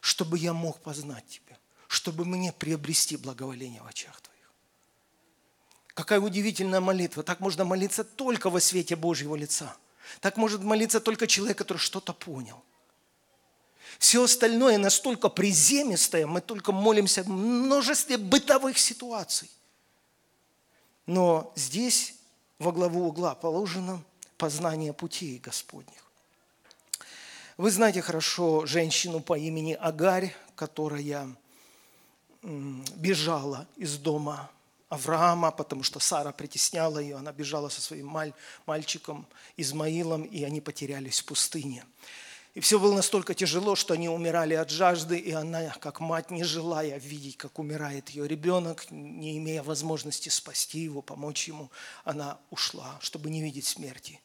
чтобы 0.00 0.38
я 0.38 0.52
мог 0.52 0.80
познать 0.82 1.26
Тебя, 1.28 1.58
чтобы 1.88 2.24
мне 2.24 2.52
приобрести 2.52 3.16
благоволение 3.16 3.82
в 3.82 3.86
очах 3.86 4.20
Твоих. 4.20 4.34
Какая 5.94 6.20
удивительная 6.20 6.80
молитва. 6.80 7.22
Так 7.22 7.38
можно 7.38 7.64
молиться 7.64 8.02
только 8.02 8.50
во 8.50 8.60
свете 8.60 8.96
Божьего 8.96 9.36
лица. 9.36 9.76
Так 10.20 10.36
может 10.36 10.62
молиться 10.62 11.00
только 11.00 11.26
человек, 11.26 11.56
который 11.56 11.78
что-то 11.78 12.12
понял– 12.12 12.62
все 13.98 14.24
остальное 14.24 14.78
настолько 14.78 15.28
приземистое, 15.28 16.26
мы 16.26 16.40
только 16.40 16.72
молимся 16.72 17.22
в 17.22 17.28
множестве 17.28 18.16
бытовых 18.18 18.78
ситуаций. 18.78 19.50
Но 21.06 21.52
здесь 21.54 22.14
во 22.58 22.72
главу 22.72 23.06
угла 23.06 23.34
положено 23.34 24.02
познание 24.36 24.92
путей 24.92 25.38
Господних. 25.38 26.04
Вы 27.56 27.70
знаете 27.70 28.02
хорошо 28.02 28.66
женщину 28.66 29.20
по 29.20 29.38
имени 29.38 29.74
Агарь, 29.74 30.34
которая 30.56 31.28
бежала 32.42 33.66
из 33.76 33.96
дома 33.96 34.50
Авраама, 34.88 35.50
потому 35.50 35.82
что 35.82 36.00
Сара 36.00 36.32
притесняла 36.32 36.98
ее, 36.98 37.16
она 37.16 37.32
бежала 37.32 37.68
со 37.68 37.80
своим 37.80 38.16
мальчиком 38.66 39.26
Измаилом, 39.56 40.22
и 40.24 40.42
они 40.44 40.60
потерялись 40.60 41.20
в 41.20 41.24
пустыне. 41.24 41.84
И 42.54 42.60
все 42.60 42.78
было 42.78 42.94
настолько 42.94 43.34
тяжело, 43.34 43.74
что 43.74 43.94
они 43.94 44.08
умирали 44.08 44.54
от 44.54 44.70
жажды, 44.70 45.18
и 45.18 45.32
она, 45.32 45.70
как 45.80 45.98
мать, 45.98 46.30
не 46.30 46.44
желая 46.44 46.98
видеть, 46.98 47.36
как 47.36 47.58
умирает 47.58 48.10
ее 48.10 48.28
ребенок, 48.28 48.88
не 48.92 49.36
имея 49.38 49.64
возможности 49.64 50.28
спасти 50.28 50.78
его, 50.78 51.02
помочь 51.02 51.48
ему, 51.48 51.72
она 52.04 52.38
ушла, 52.50 52.96
чтобы 53.00 53.28
не 53.30 53.42
видеть 53.42 53.66
смерти 53.66 54.20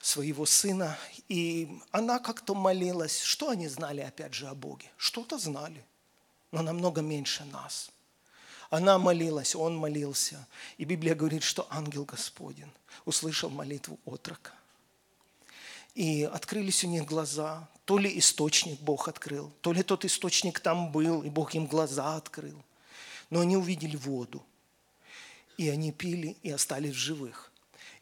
своего 0.00 0.46
сына. 0.46 0.96
И 1.28 1.68
она 1.90 2.18
как-то 2.18 2.54
молилась. 2.54 3.20
Что 3.20 3.50
они 3.50 3.68
знали, 3.68 4.00
опять 4.00 4.32
же, 4.32 4.48
о 4.48 4.54
Боге? 4.54 4.90
Что-то 4.96 5.36
знали, 5.36 5.84
но 6.50 6.62
намного 6.62 7.02
меньше 7.02 7.44
нас. 7.44 7.90
Она 8.70 8.98
молилась, 8.98 9.54
он 9.54 9.76
молился. 9.76 10.46
И 10.78 10.84
Библия 10.84 11.14
говорит, 11.14 11.42
что 11.42 11.66
ангел 11.68 12.06
Господень 12.06 12.72
услышал 13.04 13.50
молитву 13.50 14.00
отрока 14.06 14.52
и 15.94 16.24
открылись 16.24 16.84
у 16.84 16.88
них 16.88 17.04
глаза. 17.04 17.68
То 17.84 17.98
ли 17.98 18.18
источник 18.18 18.80
Бог 18.80 19.08
открыл, 19.08 19.52
то 19.60 19.72
ли 19.72 19.82
тот 19.82 20.04
источник 20.06 20.58
там 20.58 20.90
был, 20.90 21.22
и 21.22 21.28
Бог 21.28 21.54
им 21.54 21.66
глаза 21.66 22.16
открыл. 22.16 22.62
Но 23.28 23.40
они 23.40 23.56
увидели 23.56 23.96
воду. 23.96 24.42
И 25.58 25.68
они 25.68 25.92
пили 25.92 26.36
и 26.42 26.50
остались 26.50 26.94
живых. 26.94 27.52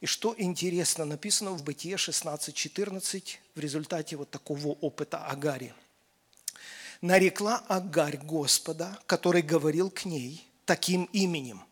И 0.00 0.06
что 0.06 0.34
интересно, 0.38 1.04
написано 1.04 1.50
в 1.52 1.62
Бытие 1.64 1.96
16.14 1.96 3.38
в 3.54 3.58
результате 3.58 4.16
вот 4.16 4.30
такого 4.30 4.68
опыта 4.68 5.26
Агари. 5.26 5.74
«Нарекла 7.00 7.58
Агарь 7.68 8.18
Господа, 8.18 8.98
который 9.06 9.42
говорил 9.42 9.90
к 9.90 10.04
ней 10.04 10.46
таким 10.64 11.04
именем. 11.12 11.62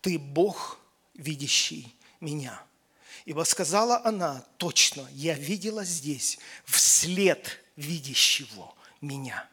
Ты 0.00 0.18
Бог, 0.18 0.78
видящий 1.14 1.94
меня». 2.20 2.62
Ибо 3.30 3.44
сказала 3.44 4.00
она, 4.02 4.42
точно, 4.56 5.06
я 5.12 5.34
видела 5.34 5.84
здесь 5.84 6.40
вслед 6.64 7.60
видящего 7.76 8.74
меня. 9.00 9.48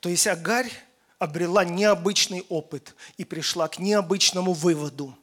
То 0.00 0.08
есть 0.08 0.26
Агарь 0.26 0.72
обрела 1.20 1.64
необычный 1.64 2.44
опыт 2.48 2.96
и 3.16 3.24
пришла 3.24 3.68
к 3.68 3.78
необычному 3.78 4.54
выводу. 4.54 5.16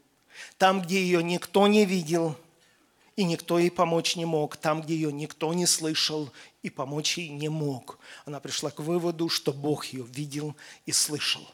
Там, 0.58 0.82
где 0.82 1.04
ее 1.04 1.22
никто 1.22 1.68
не 1.68 1.84
видел, 1.84 2.38
и 3.18 3.26
никто 3.26 3.60
ей 3.60 3.70
помочь 3.70 4.16
не 4.16 4.24
мог, 4.24 4.56
там, 4.56 4.82
где 4.82 4.94
ее 4.96 5.12
никто 5.12 5.54
не 5.54 5.66
слышал 5.66 6.32
и 6.64 6.70
помочь 6.70 7.18
ей 7.18 7.28
не 7.28 7.50
мог, 7.50 8.00
она 8.24 8.40
пришла 8.40 8.72
к 8.72 8.80
выводу, 8.80 9.28
что 9.28 9.52
Бог 9.52 9.88
ее 9.88 10.04
видел 10.04 10.56
и 10.86 10.94
слышал. 10.94 11.46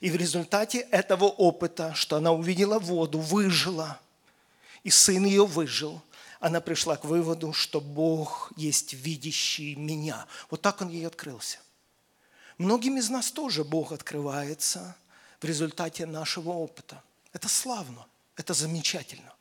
И 0.00 0.10
в 0.10 0.16
результате 0.16 0.80
этого 0.90 1.24
опыта, 1.24 1.94
что 1.94 2.16
она 2.16 2.30
увидела 2.30 2.78
воду, 2.78 3.20
выжила– 3.20 3.98
и 4.84 4.90
сын 4.90 5.24
ее 5.24 5.46
выжил. 5.46 6.02
она 6.40 6.60
пришла 6.60 6.96
к 6.96 7.04
выводу, 7.04 7.52
что 7.52 7.80
Бог 7.80 8.50
есть 8.56 8.94
видящий 8.94 9.74
меня. 9.74 10.26
Вот 10.48 10.62
так 10.62 10.80
он 10.80 10.88
ей 10.88 11.06
открылся. 11.06 11.58
Многим 12.56 12.96
из 12.96 13.10
нас 13.10 13.30
тоже 13.30 13.62
Бог 13.62 13.92
открывается 13.92 14.96
в 15.40 15.44
результате 15.44 16.06
нашего 16.06 16.50
опыта. 16.50 17.02
Это 17.32 17.48
славно, 17.48 18.06
это 18.36 18.54
замечательно. 18.54 19.32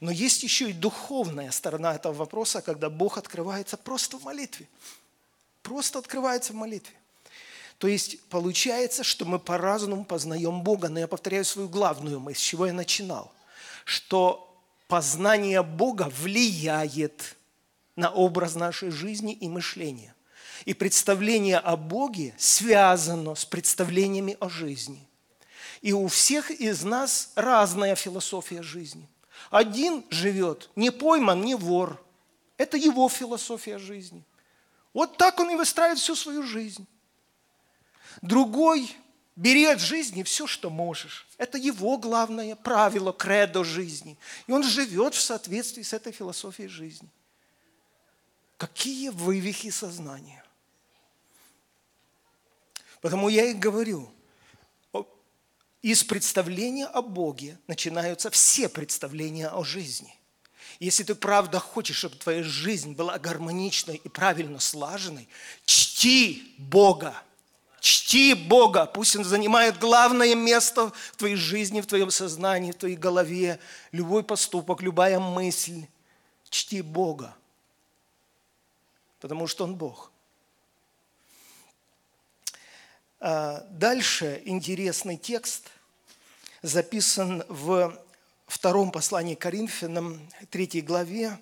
Но 0.00 0.10
есть 0.10 0.42
еще 0.42 0.70
и 0.70 0.72
духовная 0.72 1.50
сторона 1.52 1.94
этого 1.94 2.12
вопроса, 2.12 2.60
когда 2.60 2.90
Бог 2.90 3.18
открывается 3.18 3.76
просто 3.76 4.18
в 4.18 4.24
молитве. 4.24 4.68
Просто 5.62 6.00
открывается 6.00 6.52
в 6.52 6.56
молитве. 6.56 6.94
То 7.78 7.88
есть 7.88 8.20
получается, 8.24 9.04
что 9.04 9.24
мы 9.24 9.38
по-разному 9.38 10.04
познаем 10.04 10.62
Бога. 10.62 10.88
Но 10.88 10.98
я 10.98 11.08
повторяю 11.08 11.44
свою 11.44 11.68
главную 11.68 12.20
мысль, 12.20 12.38
с 12.38 12.42
чего 12.42 12.66
я 12.66 12.72
начинал. 12.72 13.32
Что 13.84 14.51
познание 14.92 15.62
Бога 15.62 16.12
влияет 16.18 17.38
на 17.96 18.10
образ 18.10 18.56
нашей 18.56 18.90
жизни 18.90 19.32
и 19.32 19.48
мышления. 19.48 20.14
И 20.66 20.74
представление 20.74 21.56
о 21.56 21.78
Боге 21.78 22.34
связано 22.36 23.34
с 23.34 23.46
представлениями 23.46 24.36
о 24.38 24.50
жизни. 24.50 25.08
И 25.80 25.94
у 25.94 26.08
всех 26.08 26.50
из 26.50 26.84
нас 26.84 27.32
разная 27.36 27.94
философия 27.94 28.62
жизни. 28.62 29.08
Один 29.50 30.04
живет 30.10 30.68
не 30.76 30.90
пойман, 30.90 31.40
не 31.40 31.54
вор. 31.54 31.98
Это 32.58 32.76
его 32.76 33.08
философия 33.08 33.78
жизни. 33.78 34.22
Вот 34.92 35.16
так 35.16 35.40
он 35.40 35.52
и 35.52 35.56
выстраивает 35.56 36.00
всю 36.00 36.14
свою 36.14 36.42
жизнь. 36.42 36.86
Другой 38.20 38.94
Бери 39.42 39.64
от 39.64 39.80
жизни 39.80 40.22
все, 40.22 40.46
что 40.46 40.70
можешь. 40.70 41.26
Это 41.36 41.58
его 41.58 41.98
главное 41.98 42.54
правило, 42.54 43.12
кредо 43.12 43.64
жизни. 43.64 44.16
И 44.46 44.52
он 44.52 44.62
живет 44.62 45.16
в 45.16 45.20
соответствии 45.20 45.82
с 45.82 45.92
этой 45.92 46.12
философией 46.12 46.68
жизни. 46.68 47.08
Какие 48.56 49.08
вывихи 49.08 49.70
сознания. 49.70 50.44
Потому 53.00 53.28
я 53.28 53.46
и 53.46 53.54
говорю, 53.54 54.08
из 55.82 56.04
представления 56.04 56.86
о 56.86 57.02
Боге 57.02 57.58
начинаются 57.66 58.30
все 58.30 58.68
представления 58.68 59.48
о 59.48 59.64
жизни. 59.64 60.14
Если 60.78 61.02
ты 61.02 61.16
правда 61.16 61.58
хочешь, 61.58 61.96
чтобы 61.96 62.14
твоя 62.14 62.44
жизнь 62.44 62.92
была 62.92 63.18
гармоничной 63.18 63.96
и 63.96 64.08
правильно 64.08 64.60
слаженной, 64.60 65.28
чти 65.64 66.54
Бога– 66.58 67.20
Чти 67.82 68.34
Бога, 68.34 68.86
пусть 68.86 69.16
Он 69.16 69.24
занимает 69.24 69.80
главное 69.80 70.36
место 70.36 70.92
в 71.12 71.16
твоей 71.16 71.34
жизни, 71.34 71.80
в 71.80 71.86
твоем 71.86 72.12
сознании, 72.12 72.70
в 72.70 72.76
твоей 72.76 72.94
голове. 72.94 73.58
Любой 73.90 74.22
поступок, 74.22 74.82
любая 74.82 75.18
мысль. 75.18 75.86
Чти 76.48 76.80
Бога, 76.80 77.34
потому 79.18 79.48
что 79.48 79.64
Он 79.64 79.74
Бог. 79.74 80.12
А, 83.18 83.66
дальше 83.70 84.40
интересный 84.44 85.16
текст 85.16 85.72
записан 86.62 87.42
в 87.48 88.00
втором 88.46 88.92
послании 88.92 89.34
Коринфянам, 89.34 90.20
третьей 90.50 90.82
главе, 90.82 91.36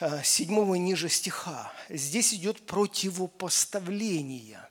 а, 0.00 0.24
седьмого 0.24 0.74
и 0.74 0.80
ниже 0.80 1.08
стиха. 1.08 1.72
Здесь 1.88 2.34
идет 2.34 2.66
противопоставление 2.66 4.68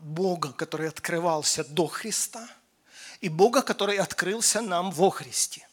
Бога, 0.00 0.52
который 0.52 0.88
открывался 0.88 1.64
до 1.64 1.86
Христа, 1.86 2.48
и 3.20 3.28
Бога, 3.28 3.62
который 3.62 3.98
открылся 3.98 4.60
нам 4.60 4.90
во 4.90 5.10
Христе. 5.10 5.66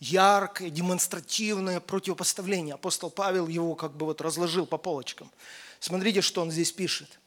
Яркое, 0.00 0.70
демонстративное 0.70 1.80
противопоставление. 1.80 2.74
Апостол 2.74 3.10
Павел 3.10 3.46
его 3.48 3.74
как 3.74 3.92
бы 3.96 4.06
вот 4.06 4.20
разложил 4.20 4.66
по 4.66 4.76
полочкам. 4.76 5.30
Смотрите, 5.80 6.20
что 6.20 6.42
он 6.42 6.50
здесь 6.50 6.72
пишет. 6.72 7.18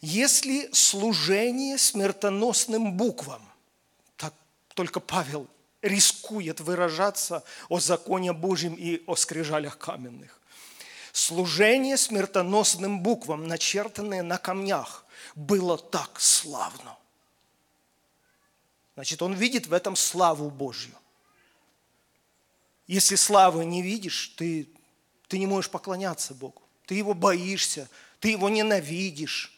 Если 0.00 0.68
служение 0.72 1.78
смертоносным 1.78 2.92
буквам, 2.92 3.42
так 4.16 4.34
только 4.74 5.00
Павел 5.00 5.48
рискует 5.80 6.60
выражаться 6.60 7.42
о 7.68 7.80
законе 7.80 8.32
Божьем 8.32 8.74
и 8.74 9.02
о 9.06 9.16
скрижалях 9.16 9.78
каменных. 9.78 10.40
Служение 11.14 11.96
смертоносным 11.96 13.00
буквам, 13.00 13.46
начертанные 13.46 14.24
на 14.24 14.36
камнях, 14.36 15.04
было 15.36 15.78
так 15.78 16.20
славно. 16.20 16.98
Значит, 18.94 19.22
он 19.22 19.32
видит 19.32 19.68
в 19.68 19.72
этом 19.72 19.94
славу 19.94 20.50
Божью. 20.50 20.96
Если 22.88 23.14
славы 23.14 23.64
не 23.64 23.80
видишь, 23.80 24.34
ты, 24.36 24.68
ты 25.28 25.38
не 25.38 25.46
можешь 25.46 25.70
поклоняться 25.70 26.34
Богу. 26.34 26.62
Ты 26.84 26.96
его 26.96 27.14
боишься, 27.14 27.88
ты 28.18 28.30
его 28.30 28.48
ненавидишь. 28.48 29.56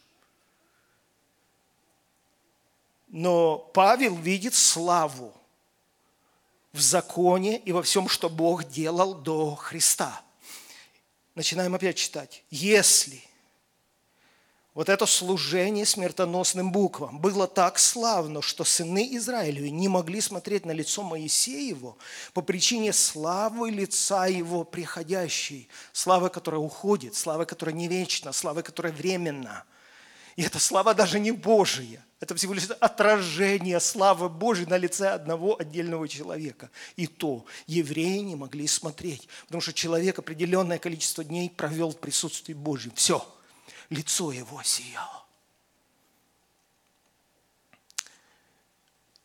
Но 3.07 3.57
Павел 3.57 4.14
видит 4.14 4.53
славу 4.53 5.33
в 6.75 6.83
законе 6.83 7.57
и 7.57 7.73
во 7.73 7.83
всем, 7.83 8.11
что 8.11 8.29
Бог 8.29 8.64
делал 8.64 9.14
до 9.14 9.55
Христа. 9.55 10.23
Начинаем 11.37 11.75
опять 11.75 11.99
читать. 11.99 12.42
Если 12.49 13.22
вот 14.72 14.88
это 14.88 15.05
служение 15.05 15.85
смертоносным 15.85 16.72
буквам 16.72 17.18
было 17.18 17.46
так 17.46 17.79
славно, 17.79 18.40
что 18.40 18.64
сыны 18.64 19.14
Израилевы 19.16 19.68
не 19.68 19.87
могли 19.88 20.22
смотреть 20.22 20.64
на 20.64 20.72
лицо 20.72 21.03
Моисеева 21.03 21.94
по 22.33 22.40
причине 22.40 22.94
славы 22.94 23.70
лица 23.70 24.27
его 24.27 24.64
приходящей, 24.64 25.68
славы, 25.92 26.31
которая 26.31 26.61
уходит, 26.61 27.14
славы, 27.14 27.44
которая 27.44 27.75
не 27.75 27.87
вечна, 27.87 28.33
славы, 28.33 28.62
которая 28.62 28.94
временна. 28.94 29.64
И 30.37 30.42
эта 30.42 30.59
слава 30.59 30.94
даже 30.94 31.20
не 31.20 31.33
Божия. 31.33 32.03
Это 32.18 32.35
всего 32.35 32.55
лишь 32.55 32.68
отражение 32.70 33.79
славы 33.79 34.29
Божьей 34.29 34.66
на 34.66 34.79
лице 34.79 35.09
одного 35.09 35.61
отдельного 35.61 36.09
человека. 36.09 36.70
И 36.96 37.07
то 37.07 37.44
евреи 37.66 38.20
не 38.20 38.37
могли 38.37 38.66
смотреть, 38.66 39.29
потому 39.44 39.61
что 39.61 39.74
человек 39.74 40.18
определенное 40.18 40.79
количество 40.79 41.22
дней 41.22 41.50
провел 41.50 41.90
в 41.90 41.98
присутствии 41.98 42.55
Божьем. 42.55 42.92
Все– 42.94 43.26
лицо 43.90 44.33
его 44.33 44.62
сияло. 44.62 45.24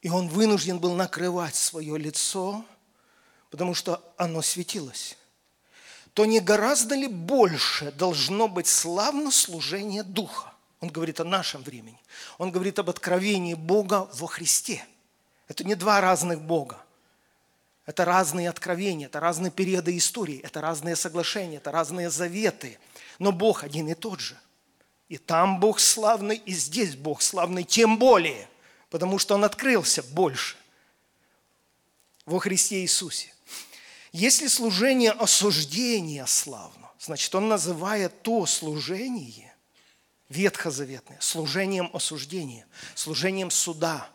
И 0.01 0.09
он 0.09 0.27
вынужден 0.27 0.79
был 0.79 0.93
накрывать 0.95 1.55
свое 1.55 1.97
лицо, 1.97 2.65
потому 3.51 3.73
что 3.73 4.03
оно 4.17 4.41
светилось. 4.41 5.17
То 6.13 6.25
не 6.25 6.39
гораздо 6.39 6.95
ли 6.95 7.07
больше 7.07 7.91
должно 7.91 8.47
быть 8.47 8.67
славно 8.67 9.31
служение 9.31 10.03
Духа? 10.03 10.50
Он 10.81 10.89
говорит 10.89 11.19
о 11.19 11.23
нашем 11.23 11.63
времени. 11.63 11.99
Он 12.37 12.51
говорит 12.51 12.77
об 12.79 12.89
откровении 12.89 13.53
Бога 13.53 14.09
во 14.13 14.27
Христе. 14.27 14.85
Это 15.47 15.63
не 15.63 15.75
два 15.75 16.01
разных 16.01 16.41
Бога. 16.41 16.83
Это 17.85 18.05
разные 18.05 18.49
откровения, 18.49 19.07
это 19.07 19.19
разные 19.19 19.51
периоды 19.51 19.97
истории, 19.97 20.39
это 20.43 20.61
разные 20.61 20.95
соглашения, 20.95 21.57
это 21.57 21.71
разные 21.71 22.09
заветы. 22.09 22.77
Но 23.19 23.31
Бог 23.31 23.63
один 23.63 23.87
и 23.87 23.93
тот 23.93 24.19
же– 24.19 24.37
и 25.11 25.17
там 25.17 25.59
Бог 25.59 25.81
славный, 25.81 26.37
и 26.37 26.53
здесь 26.53 26.95
Бог 26.95 27.21
славный, 27.21 27.65
тем 27.65 27.97
более, 27.97 28.47
потому 28.89 29.19
что 29.19 29.35
Он 29.35 29.43
открылся 29.43 30.01
больше 30.01 30.55
во 32.25 32.39
Христе 32.39 32.79
Иисусе. 32.79 33.33
Если 34.13 34.47
служение 34.47 35.11
осуждения 35.11 36.25
славно, 36.25 36.89
значит, 36.97 37.35
Он 37.35 37.49
называет 37.49 38.21
то 38.21 38.45
служение, 38.45 39.50
ветхозаветное, 40.31 41.19
служением 41.19 41.89
осуждения, 41.93 42.65
служением 42.95 43.51
суда. 43.51 44.09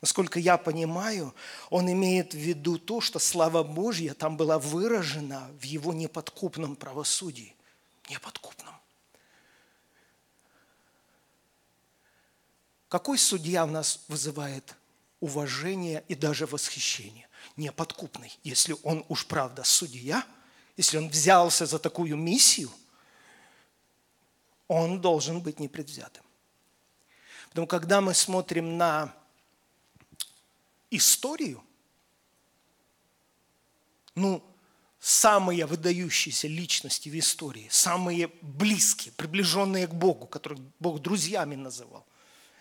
Насколько 0.00 0.38
я 0.38 0.56
понимаю, 0.56 1.34
он 1.68 1.90
имеет 1.92 2.32
в 2.32 2.38
виду 2.38 2.78
то, 2.78 3.00
что 3.00 3.18
слава 3.18 3.62
Божья 3.62 4.14
там 4.14 4.36
была 4.36 4.58
выражена 4.58 5.50
в 5.60 5.64
его 5.64 5.92
неподкупном 5.92 6.74
правосудии. 6.74 7.54
Неподкупном. 8.08 8.74
Какой 12.88 13.18
судья 13.18 13.66
в 13.66 13.70
нас 13.70 14.00
вызывает 14.08 14.74
уважение 15.20 16.02
и 16.08 16.14
даже 16.14 16.46
восхищение? 16.46 17.28
Неподкупный. 17.56 18.36
Если 18.42 18.74
он 18.82 19.04
уж 19.08 19.26
правда 19.26 19.64
судья, 19.64 20.24
если 20.76 20.96
он 20.96 21.10
взялся 21.10 21.66
за 21.66 21.78
такую 21.78 22.16
миссию, 22.16 22.70
он 24.70 25.00
должен 25.00 25.40
быть 25.40 25.58
непредвзятым. 25.58 26.22
Потому 27.48 27.66
когда 27.66 28.00
мы 28.00 28.14
смотрим 28.14 28.78
на 28.78 29.12
историю, 30.90 31.60
ну, 34.14 34.44
самые 35.00 35.66
выдающиеся 35.66 36.46
личности 36.46 37.08
в 37.08 37.18
истории, 37.18 37.66
самые 37.68 38.30
близкие, 38.42 39.12
приближенные 39.16 39.88
к 39.88 39.94
Богу, 39.94 40.26
которых 40.26 40.60
Бог 40.78 41.00
друзьями 41.00 41.56
называл, 41.56 42.06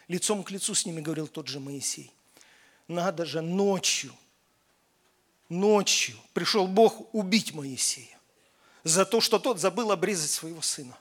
лицом 0.07 0.43
к 0.43 0.49
лицу 0.49 0.73
с 0.73 0.87
ними 0.87 1.01
говорил 1.01 1.27
тот 1.27 1.47
же 1.47 1.59
Моисей. 1.59 2.11
Надо 2.87 3.23
же 3.25 3.41
ночью 3.41 4.15
ночью 5.49 6.17
пришел 6.33 6.67
Бог 6.67 7.13
убить 7.13 7.53
Моисея 7.53 8.17
за 8.83 9.05
то, 9.05 9.21
что 9.21 9.37
тот 9.37 9.59
забыл 9.59 9.91
обрезать 9.91 10.31
своего 10.31 10.61
сына. 10.61 10.97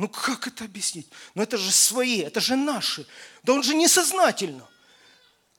Ну 0.00 0.08
как 0.08 0.46
это 0.46 0.64
объяснить? 0.64 1.10
Ну 1.34 1.42
это 1.42 1.58
же 1.58 1.70
свои, 1.70 2.20
это 2.20 2.40
же 2.40 2.56
наши. 2.56 3.06
Да 3.42 3.52
он 3.52 3.62
же 3.62 3.74
несознательно. 3.74 4.66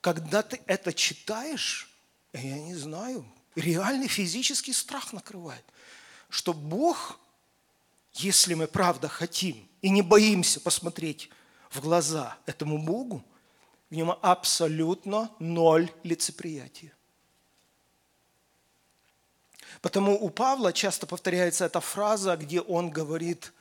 Когда 0.00 0.42
ты 0.42 0.60
это 0.66 0.92
читаешь, 0.92 1.88
я 2.32 2.58
не 2.58 2.74
знаю, 2.74 3.24
реальный 3.54 4.08
физический 4.08 4.72
страх 4.72 5.12
накрывает, 5.12 5.64
что 6.28 6.52
Бог, 6.52 7.20
если 8.14 8.54
мы 8.54 8.66
правда 8.66 9.08
хотим 9.08 9.68
и 9.80 9.90
не 9.90 10.02
боимся 10.02 10.58
посмотреть 10.58 11.30
в 11.70 11.80
глаза 11.80 12.36
этому 12.44 12.82
Богу, 12.82 13.24
в 13.90 13.94
нем 13.94 14.10
абсолютно 14.10 15.30
ноль 15.38 15.88
лицеприятия. 16.02 16.92
Потому 19.82 20.20
у 20.20 20.30
Павла 20.30 20.72
часто 20.72 21.06
повторяется 21.06 21.64
эта 21.64 21.78
фраза, 21.78 22.36
где 22.36 22.60
он 22.60 22.90
говорит, 22.90 23.52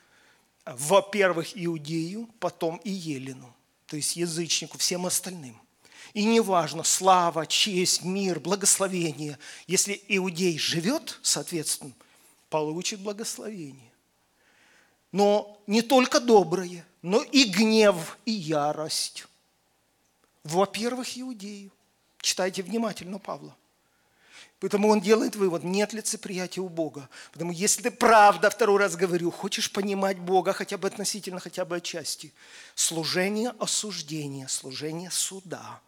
во-первых, 0.65 1.52
иудею, 1.56 2.30
потом 2.39 2.78
и 2.84 2.91
елену, 2.91 3.54
то 3.88 3.95
есть 3.95 4.15
язычнику, 4.15 4.78
всем 4.78 5.06
остальным. 5.06 5.60
И 6.13 6.26
неважно, 6.26 6.84
слава, 6.84 7.47
честь, 7.47 8.04
мир, 8.04 8.39
благословение, 8.39 9.39
если 9.65 10.02
иудей 10.08 10.58
живет, 10.58 11.19
соответственно, 11.21 11.93
получит 12.50 13.00
благословение. 13.00 13.91
Но 15.12 15.62
не 15.67 15.82
только 15.82 16.19
доброе, 16.19 16.86
но 17.02 17.21
и 17.21 17.45
гнев, 17.45 18.17
и 18.26 18.32
ярость. 18.32 19.26
Во-первых, 20.43 21.17
иудею. 21.17 21.71
Читайте 22.21 22.62
внимательно 22.62 23.19
Павла. 23.19 23.56
Поэтому 24.62 24.89
он 24.89 25.02
делает 25.02 25.36
вывод, 25.36 25.63
нет 25.63 25.91
лицеприятия 25.91 26.62
у 26.62 26.69
Бога. 26.69 27.10
Потому 27.34 27.52
если 27.52 27.82
ты 27.82 27.89
правда, 27.89 28.52
второй 28.52 28.78
раз 28.78 28.95
говорю, 28.95 29.32
хочешь 29.32 29.71
понимать 29.71 30.19
Бога 30.19 30.54
хотя 30.54 30.78
бы 30.78 30.88
относительно, 30.88 31.39
хотя 31.39 31.65
бы 31.65 31.78
отчасти, 31.78 32.32
служение 32.76 33.56
осуждения, 33.58 34.47
служение 34.47 35.10
суда 35.10 35.82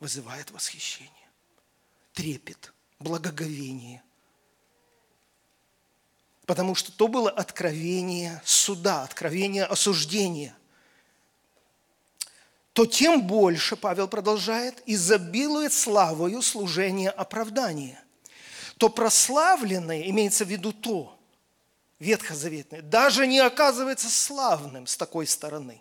вызывает 0.00 0.50
восхищение, 0.50 1.10
трепет, 2.12 2.74
благоговение. 2.98 4.02
Потому 6.44 6.74
что 6.74 6.92
то 6.92 7.08
было 7.08 7.30
откровение 7.30 8.42
суда, 8.44 9.02
откровение 9.02 9.64
осуждения– 9.64 10.54
то 12.74 12.86
тем 12.86 13.22
больше, 13.22 13.76
Павел 13.76 14.08
продолжает, 14.08 14.82
изобилует 14.84 15.72
славою 15.72 16.42
служение 16.42 17.08
оправдания. 17.08 18.02
То 18.78 18.88
прославленное, 18.88 20.10
имеется 20.10 20.44
в 20.44 20.48
виду 20.48 20.72
то, 20.72 21.16
ветхозаветное, 22.00 22.82
даже 22.82 23.28
не 23.28 23.38
оказывается 23.38 24.10
славным 24.10 24.88
с 24.88 24.96
такой 24.96 25.28
стороны 25.28 25.80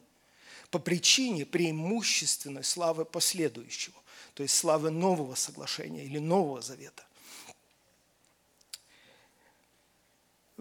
по 0.70 0.78
причине 0.78 1.48
преимущественной 1.48 2.64
славы 2.64 3.06
последующего, 3.06 3.96
то 4.36 4.44
есть 4.44 4.56
славы 4.56 4.92
нового 4.92 5.34
соглашения 5.34 6.06
или 6.06 6.20
нового 6.20 6.62
завета. 6.62 7.04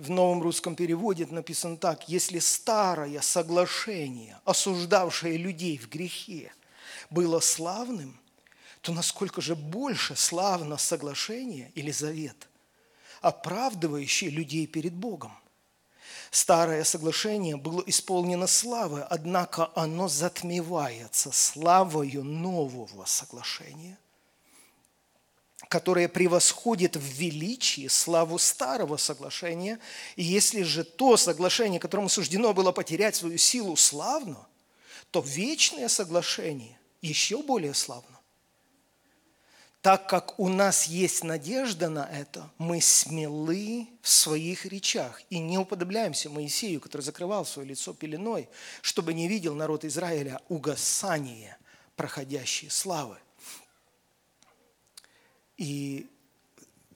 В 0.02 0.10
новом 0.10 0.42
русском 0.42 0.74
переводе 0.74 1.26
написано 1.26 1.76
так, 1.76 2.08
если 2.08 2.38
старое 2.38 3.20
соглашение, 3.20 4.38
осуждавшее 4.44 5.36
людей 5.36 5.78
в 5.78 5.88
грехе, 5.88 6.52
было 7.10 7.40
славным, 7.40 8.18
то 8.80 8.92
насколько 8.92 9.40
же 9.40 9.54
больше 9.54 10.16
славно 10.16 10.76
соглашение 10.76 11.70
или 11.74 11.90
завет, 11.90 12.48
оправдывающий 13.20 14.28
людей 14.28 14.66
перед 14.66 14.92
Богом. 14.92 15.32
Старое 16.30 16.82
соглашение 16.84 17.56
было 17.56 17.82
исполнено 17.86 18.46
славой, 18.46 19.02
однако 19.04 19.70
оно 19.74 20.08
затмевается 20.08 21.30
славою 21.30 22.24
нового 22.24 23.04
соглашения– 23.04 23.98
которое 25.72 26.06
превосходит 26.06 26.96
в 26.96 27.00
величии 27.00 27.88
славу 27.88 28.38
старого 28.38 28.98
соглашения. 28.98 29.78
И 30.16 30.22
если 30.22 30.64
же 30.64 30.84
то 30.84 31.16
соглашение, 31.16 31.80
которому 31.80 32.10
суждено 32.10 32.52
было 32.52 32.72
потерять 32.72 33.16
свою 33.16 33.38
силу, 33.38 33.74
славно, 33.76 34.46
то 35.10 35.20
вечное 35.20 35.88
соглашение 35.88 36.78
еще 37.00 37.42
более 37.42 37.72
славно. 37.72 38.20
Так 39.80 40.10
как 40.10 40.38
у 40.38 40.50
нас 40.50 40.88
есть 40.88 41.24
надежда 41.24 41.88
на 41.88 42.04
это, 42.04 42.50
мы 42.58 42.82
смелы 42.82 43.88
в 44.02 44.10
своих 44.10 44.66
речах 44.66 45.22
и 45.30 45.38
не 45.38 45.56
уподобляемся 45.56 46.28
Моисею, 46.28 46.82
который 46.82 47.00
закрывал 47.00 47.46
свое 47.46 47.66
лицо 47.66 47.94
пеленой, 47.94 48.50
чтобы 48.82 49.14
не 49.14 49.26
видел 49.26 49.54
народ 49.54 49.86
Израиля 49.86 50.38
угасание 50.50 51.56
проходящей 51.96 52.68
славы. 52.68 53.16
И 55.56 56.08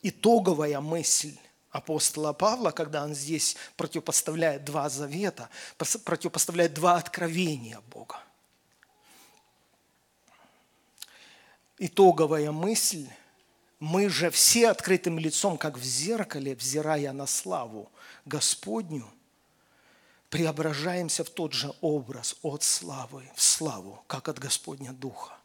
итоговая 0.02 0.80
мысль 0.80 1.36
апостола 1.70 2.32
Павла, 2.32 2.70
когда 2.70 3.04
он 3.04 3.14
здесь 3.14 3.56
противопоставляет 3.76 4.64
два 4.64 4.88
завета, 4.88 5.48
противопоставляет 5.76 6.74
два 6.74 6.96
откровения 6.96 7.80
Бога. 7.90 8.20
Итоговая 11.78 12.52
мысль– 12.52 13.06
мы 13.78 14.08
же 14.08 14.30
все 14.30 14.70
открытым 14.70 15.18
лицом, 15.18 15.58
как 15.58 15.76
в 15.76 15.82
зеркале, 15.82 16.54
взирая 16.54 17.12
на 17.12 17.26
славу 17.26 17.90
Господню, 18.24 19.06
преображаемся 20.30 21.24
в 21.24 21.30
тот 21.30 21.52
же 21.52 21.72
образ 21.80 22.36
от 22.42 22.62
славы 22.62 23.30
в 23.34 23.42
славу, 23.42 24.02
как 24.06 24.28
от 24.28 24.38
Господня 24.38 24.92
Духа. 24.92 25.36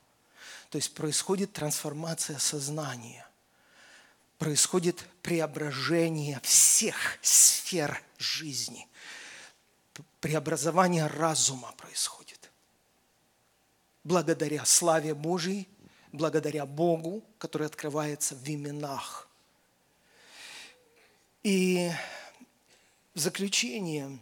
То 0.71 0.77
есть 0.77 0.93
происходит 0.93 1.51
трансформация 1.51 2.39
сознания, 2.39 3.27
происходит 4.37 5.05
преображение 5.21 6.39
всех 6.43 7.19
сфер 7.21 8.01
жизни, 8.17 8.87
преобразование 10.21 11.07
разума 11.07 11.73
происходит. 11.73 12.49
Благодаря 14.05 14.63
славе 14.63 15.13
Божьей, 15.13 15.67
благодаря 16.13 16.65
Богу, 16.65 17.21
который 17.37 17.67
открывается 17.67 18.33
в 18.33 18.47
именах. 18.47 19.27
И 21.43 21.91
в 23.13 23.19
заключение 23.19 24.17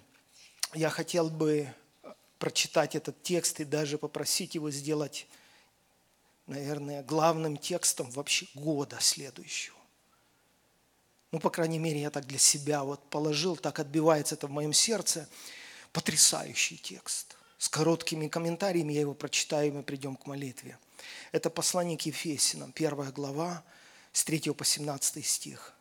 я 0.73 0.89
хотел 0.89 1.29
бы 1.29 1.71
прочитать 2.39 2.95
этот 2.95 3.21
текст 3.21 3.59
и 3.59 3.65
даже 3.65 3.99
попросить 3.99 4.55
его 4.55 4.71
сделать 4.71 5.27
наверное, 6.49 7.03
главным 7.03 7.57
текстом 7.57 8.09
вообще 8.09 8.47
года 8.53 8.97
следующего. 8.99 9.77
Ну, 11.31 11.39
по 11.39 11.49
крайней 11.49 11.77
мере, 11.77 12.01
я 12.01 12.09
так 12.09 12.25
для 12.25 12.39
себя 12.39 12.83
вот 12.83 13.07
положил, 13.09 13.55
так 13.55 13.79
отбивается 13.79 14.35
это 14.35 14.47
в 14.47 14.51
моем 14.51 14.73
сердце. 14.73 15.29
Потрясающий 15.93 16.77
текст. 16.77 17.35
С 17.57 17.69
короткими 17.69 18.27
комментариями 18.27 18.93
я 18.93 19.01
его 19.01 19.13
прочитаю, 19.13 19.67
и 19.67 19.71
мы 19.71 19.83
придем 19.83 20.15
к 20.15 20.25
молитве. 20.25 20.77
Это 21.31 21.49
послание 21.49 21.97
к 21.97 22.01
Ефесинам, 22.03 22.71
первая 22.71 23.11
глава, 23.11 23.63
с 24.11 24.23
3 24.23 24.51
по 24.53 24.65
17 24.65 25.25
стих. 25.25 25.73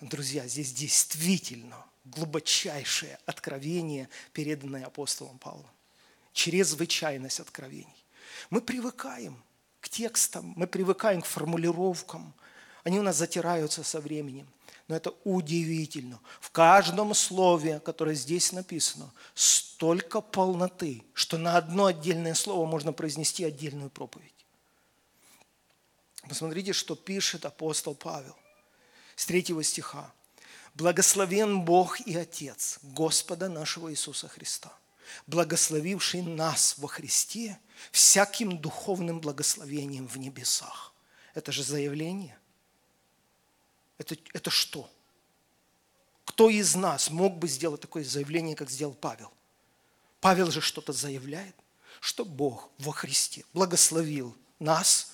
Друзья, 0.00 0.46
здесь 0.48 0.72
действительно 0.72 1.84
глубочайшее 2.04 3.18
откровение, 3.26 4.08
переданное 4.32 4.86
апостолом 4.86 5.38
Павлом. 5.38 5.70
Чрезвычайность 6.32 7.40
откровений. 7.40 8.04
Мы 8.50 8.60
привыкаем– 8.60 9.42
к 9.80 9.88
текстам, 9.88 10.52
мы 10.56 10.66
привыкаем 10.66 11.22
к 11.22 11.26
формулировкам. 11.26 12.34
Они 12.84 12.98
у 12.98 13.02
нас 13.02 13.16
затираются 13.16 13.82
со 13.82 14.00
временем. 14.00 14.48
Но 14.88 14.96
это 14.96 15.14
удивительно. 15.24 16.18
В 16.40 16.50
каждом 16.50 17.14
слове, 17.14 17.78
которое 17.80 18.14
здесь 18.14 18.52
написано, 18.52 19.12
столько 19.34 20.22
полноты, 20.22 21.04
что 21.12 21.36
на 21.36 21.58
одно 21.58 21.86
отдельное 21.86 22.34
слово 22.34 22.66
можно 22.66 22.92
произнести 22.92 23.44
отдельную 23.44 23.90
проповедь. 23.90 24.34
Посмотрите, 26.26 26.72
что 26.72 26.96
пишет 26.96 27.44
апостол 27.44 27.94
Павел 27.94 28.36
с 29.14 29.26
третьего 29.26 29.62
стиха. 29.62 30.12
«Благословен 30.74 31.62
Бог 31.62 32.00
и 32.00 32.16
Отец 32.16 32.78
Господа 32.82 33.48
нашего 33.48 33.90
Иисуса 33.90 34.28
Христа, 34.28 34.72
благословивший 35.26 36.22
нас 36.22 36.76
во 36.78 36.88
Христе 36.88 37.58
всяким 37.92 38.58
духовным 38.58 39.20
благословением 39.20 40.06
в 40.08 40.16
небесах. 40.16 40.94
Это 41.34 41.52
же 41.52 41.62
заявление. 41.62 42.38
Это, 43.98 44.16
это 44.32 44.50
что? 44.50 44.90
Кто 46.24 46.50
из 46.50 46.74
нас 46.74 47.10
мог 47.10 47.38
бы 47.38 47.48
сделать 47.48 47.80
такое 47.80 48.04
заявление, 48.04 48.54
как 48.54 48.70
сделал 48.70 48.94
Павел? 48.94 49.32
Павел 50.20 50.50
же 50.50 50.60
что-то 50.60 50.92
заявляет, 50.92 51.54
что 52.00 52.24
Бог 52.24 52.70
во 52.78 52.92
Христе 52.92 53.44
благословил 53.52 54.36
нас 54.58 55.12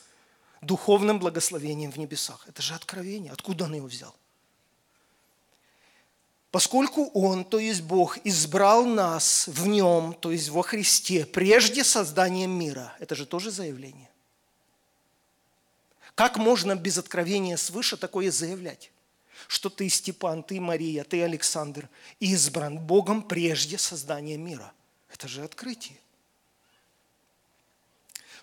духовным 0.60 1.18
благословением 1.18 1.92
в 1.92 1.96
небесах. 1.96 2.46
Это 2.48 2.62
же 2.62 2.74
откровение. 2.74 3.32
Откуда 3.32 3.64
он 3.64 3.74
его 3.74 3.86
взял? 3.86 4.14
Поскольку 6.54 7.06
Он, 7.14 7.44
то 7.44 7.58
есть 7.58 7.82
Бог, 7.82 8.16
избрал 8.22 8.86
нас 8.86 9.48
в 9.48 9.66
Нем, 9.66 10.14
то 10.14 10.30
есть 10.30 10.50
во 10.50 10.62
Христе, 10.62 11.26
прежде 11.26 11.82
создания 11.82 12.46
мира. 12.46 12.94
Это 13.00 13.16
же 13.16 13.26
тоже 13.26 13.50
заявление. 13.50 14.08
Как 16.14 16.36
можно 16.36 16.76
без 16.76 16.96
откровения 16.96 17.56
свыше 17.56 17.96
такое 17.96 18.30
заявлять? 18.30 18.92
Что 19.48 19.68
ты, 19.68 19.88
Степан, 19.88 20.44
ты, 20.44 20.60
Мария, 20.60 21.02
ты, 21.02 21.24
Александр, 21.24 21.88
избран 22.20 22.78
Богом 22.78 23.24
прежде 23.24 23.76
создания 23.76 24.36
мира. 24.36 24.72
Это 25.12 25.26
же 25.26 25.42
открытие. 25.42 25.98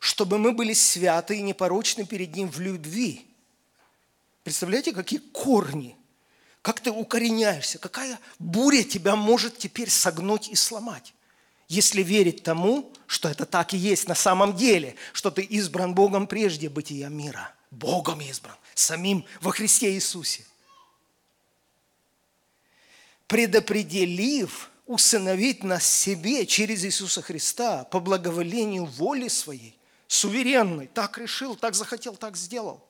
Чтобы 0.02 0.38
мы 0.38 0.52
были 0.52 0.74
святы 0.74 1.38
и 1.38 1.42
непорочны 1.42 2.06
перед 2.06 2.36
Ним 2.36 2.52
в 2.52 2.60
любви. 2.60 3.26
Представляете, 4.44 4.92
какие 4.92 5.20
корни– 5.20 5.96
как 6.62 6.80
ты 6.80 6.92
укореняешься? 6.92 7.80
Какая 7.80 8.20
буря 8.38 8.84
тебя 8.84 9.16
может 9.16 9.58
теперь 9.58 9.90
согнуть 9.90 10.48
и 10.50 10.56
сломать? 10.56 11.14
Если 11.68 12.04
верить 12.04 12.44
тому, 12.44 12.92
что 13.08 13.30
это 13.30 13.46
так 13.46 13.74
и 13.74 13.78
есть 13.78 14.08
на 14.08 14.16
самом 14.16 14.56
деле, 14.56 14.96
что 15.14 15.32
ты 15.32 15.42
избран 15.42 15.96
Богом 15.96 16.28
прежде 16.28 16.70
бытия 16.70 17.10
мира. 17.10 17.54
Богом 17.72 18.20
избран, 18.20 18.58
самим 18.76 19.26
во 19.40 19.52
Христе 19.52 19.94
Иисусе. 19.94 20.46
Предопределив 23.28 24.70
усыновить 24.86 25.64
нас 25.64 25.88
себе 25.88 26.46
через 26.46 26.84
Иисуса 26.84 27.22
Христа 27.22 27.86
по 27.86 28.02
благоволению 28.02 28.86
воли 28.86 29.30
своей, 29.30 29.80
суверенной, 30.08 30.88
так 30.88 31.18
решил, 31.18 31.56
так 31.56 31.74
захотел, 31.74 32.18
так 32.18 32.36
сделал. 32.36 32.86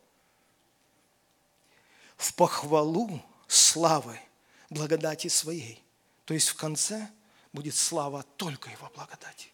В 2.18 2.34
похвалу 2.34 3.22
славы 3.52 4.18
благодати 4.70 5.28
своей. 5.28 5.84
То 6.24 6.34
есть 6.34 6.48
в 6.48 6.56
конце 6.56 7.10
будет 7.52 7.76
слава 7.76 8.24
только 8.38 8.70
Его 8.70 8.90
благодати. 8.96 9.50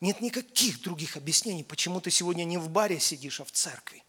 Нет 0.00 0.20
никаких 0.20 0.82
других 0.82 1.16
объяснений, 1.16 1.64
почему 1.64 2.00
ты 2.02 2.10
сегодня 2.10 2.44
не 2.44 2.58
в 2.58 2.68
баре 2.68 3.00
сидишь, 3.00 3.40
а 3.40 3.44
в 3.44 3.50
церкви. 3.50 4.04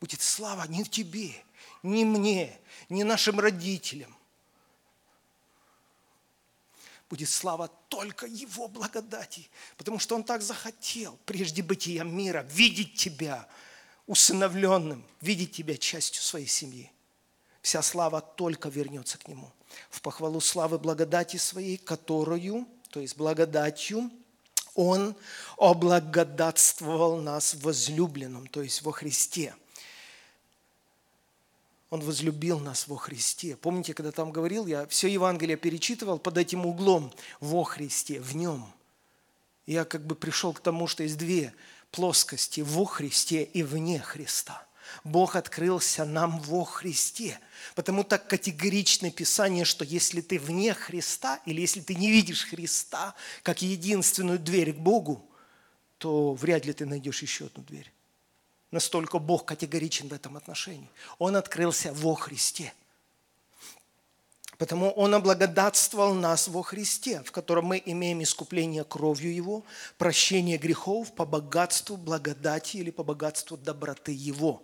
Будет 0.00 0.22
слава 0.22 0.64
не 0.68 0.84
тебе, 0.84 1.34
не 1.82 2.04
мне, 2.04 2.58
не 2.88 3.02
нашим 3.02 3.40
родителям. 3.40 4.16
Будет 7.10 7.28
слава 7.28 7.66
только 7.88 8.26
Его 8.26 8.68
благодати, 8.68 9.50
потому 9.76 9.98
что 9.98 10.14
Он 10.14 10.22
так 10.22 10.40
захотел, 10.40 11.18
прежде 11.26 11.64
бытия 11.64 12.04
мира, 12.04 12.42
видеть 12.42 12.94
тебя– 12.94 13.48
усыновленным, 14.10 15.04
видеть 15.20 15.52
тебя 15.52 15.76
частью 15.76 16.20
своей 16.20 16.48
семьи. 16.48 16.90
Вся 17.62 17.80
слава 17.80 18.20
только 18.20 18.68
вернется 18.68 19.18
к 19.18 19.28
Нему. 19.28 19.52
В 19.88 20.02
похвалу 20.02 20.40
славы 20.40 20.80
благодати 20.80 21.36
своей, 21.36 21.76
которую, 21.76 22.66
то 22.90 22.98
есть 22.98 23.16
благодатью, 23.16 24.10
Он 24.74 25.14
облагодатствовал 25.58 27.20
нас 27.20 27.54
возлюбленным, 27.54 28.48
то 28.48 28.62
есть 28.62 28.82
во 28.82 28.90
Христе. 28.90 29.54
Он 31.90 32.00
возлюбил 32.00 32.58
нас 32.58 32.88
во 32.88 32.96
Христе. 32.96 33.56
Помните, 33.56 33.94
когда 33.94 34.10
там 34.10 34.32
говорил, 34.32 34.66
я 34.66 34.88
все 34.88 35.06
Евангелие 35.06 35.56
перечитывал 35.56 36.18
под 36.18 36.36
этим 36.36 36.66
углом 36.66 37.12
во 37.38 37.62
Христе, 37.62 38.20
в 38.20 38.34
Нем. 38.34 38.72
Я 39.66 39.84
как 39.84 40.04
бы 40.04 40.16
пришел 40.16 40.52
к 40.52 40.58
тому, 40.58 40.88
что 40.88 41.04
есть 41.04 41.16
две 41.16 41.54
плоскости 41.90 42.60
во 42.60 42.84
Христе 42.84 43.42
и 43.42 43.62
вне 43.62 43.98
Христа. 43.98 44.66
Бог 45.04 45.36
открылся 45.36 46.04
нам 46.04 46.40
во 46.40 46.64
Христе. 46.64 47.38
Потому 47.74 48.04
так 48.04 48.28
категорично 48.28 49.10
Писание, 49.10 49.64
что 49.64 49.84
если 49.84 50.20
ты 50.20 50.38
вне 50.38 50.74
Христа, 50.74 51.40
или 51.46 51.60
если 51.60 51.80
ты 51.80 51.94
не 51.94 52.10
видишь 52.10 52.46
Христа 52.46 53.14
как 53.42 53.62
единственную 53.62 54.38
дверь 54.38 54.72
к 54.72 54.78
Богу, 54.78 55.28
то 55.98 56.34
вряд 56.34 56.64
ли 56.64 56.72
ты 56.72 56.86
найдешь 56.86 57.22
еще 57.22 57.46
одну 57.46 57.62
дверь. 57.62 57.92
Настолько 58.70 59.18
Бог 59.18 59.46
категоричен 59.46 60.08
в 60.08 60.12
этом 60.12 60.36
отношении. 60.36 60.90
Он 61.18 61.36
открылся 61.36 61.92
во 61.92 62.14
Христе. 62.14 62.72
Потому 64.60 64.90
Он 64.90 65.14
облагодатствовал 65.14 66.12
нас 66.12 66.46
во 66.46 66.62
Христе, 66.62 67.22
в 67.24 67.32
котором 67.32 67.64
мы 67.64 67.82
имеем 67.82 68.22
искупление 68.22 68.84
кровью 68.84 69.34
Его, 69.34 69.64
прощение 69.96 70.58
грехов 70.58 71.14
по 71.14 71.24
богатству 71.24 71.96
благодати 71.96 72.76
или 72.76 72.90
по 72.90 73.02
богатству 73.02 73.56
доброты 73.56 74.12
Его. 74.12 74.62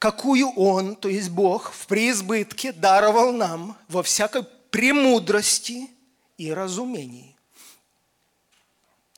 Какую 0.00 0.48
Он, 0.56 0.96
то 0.96 1.08
есть 1.08 1.28
Бог, 1.28 1.70
в 1.70 1.86
преизбытке 1.86 2.72
даровал 2.72 3.30
нам 3.30 3.78
во 3.86 4.02
всякой 4.02 4.42
премудрости 4.72 5.88
и 6.36 6.52
разумении. 6.52 7.36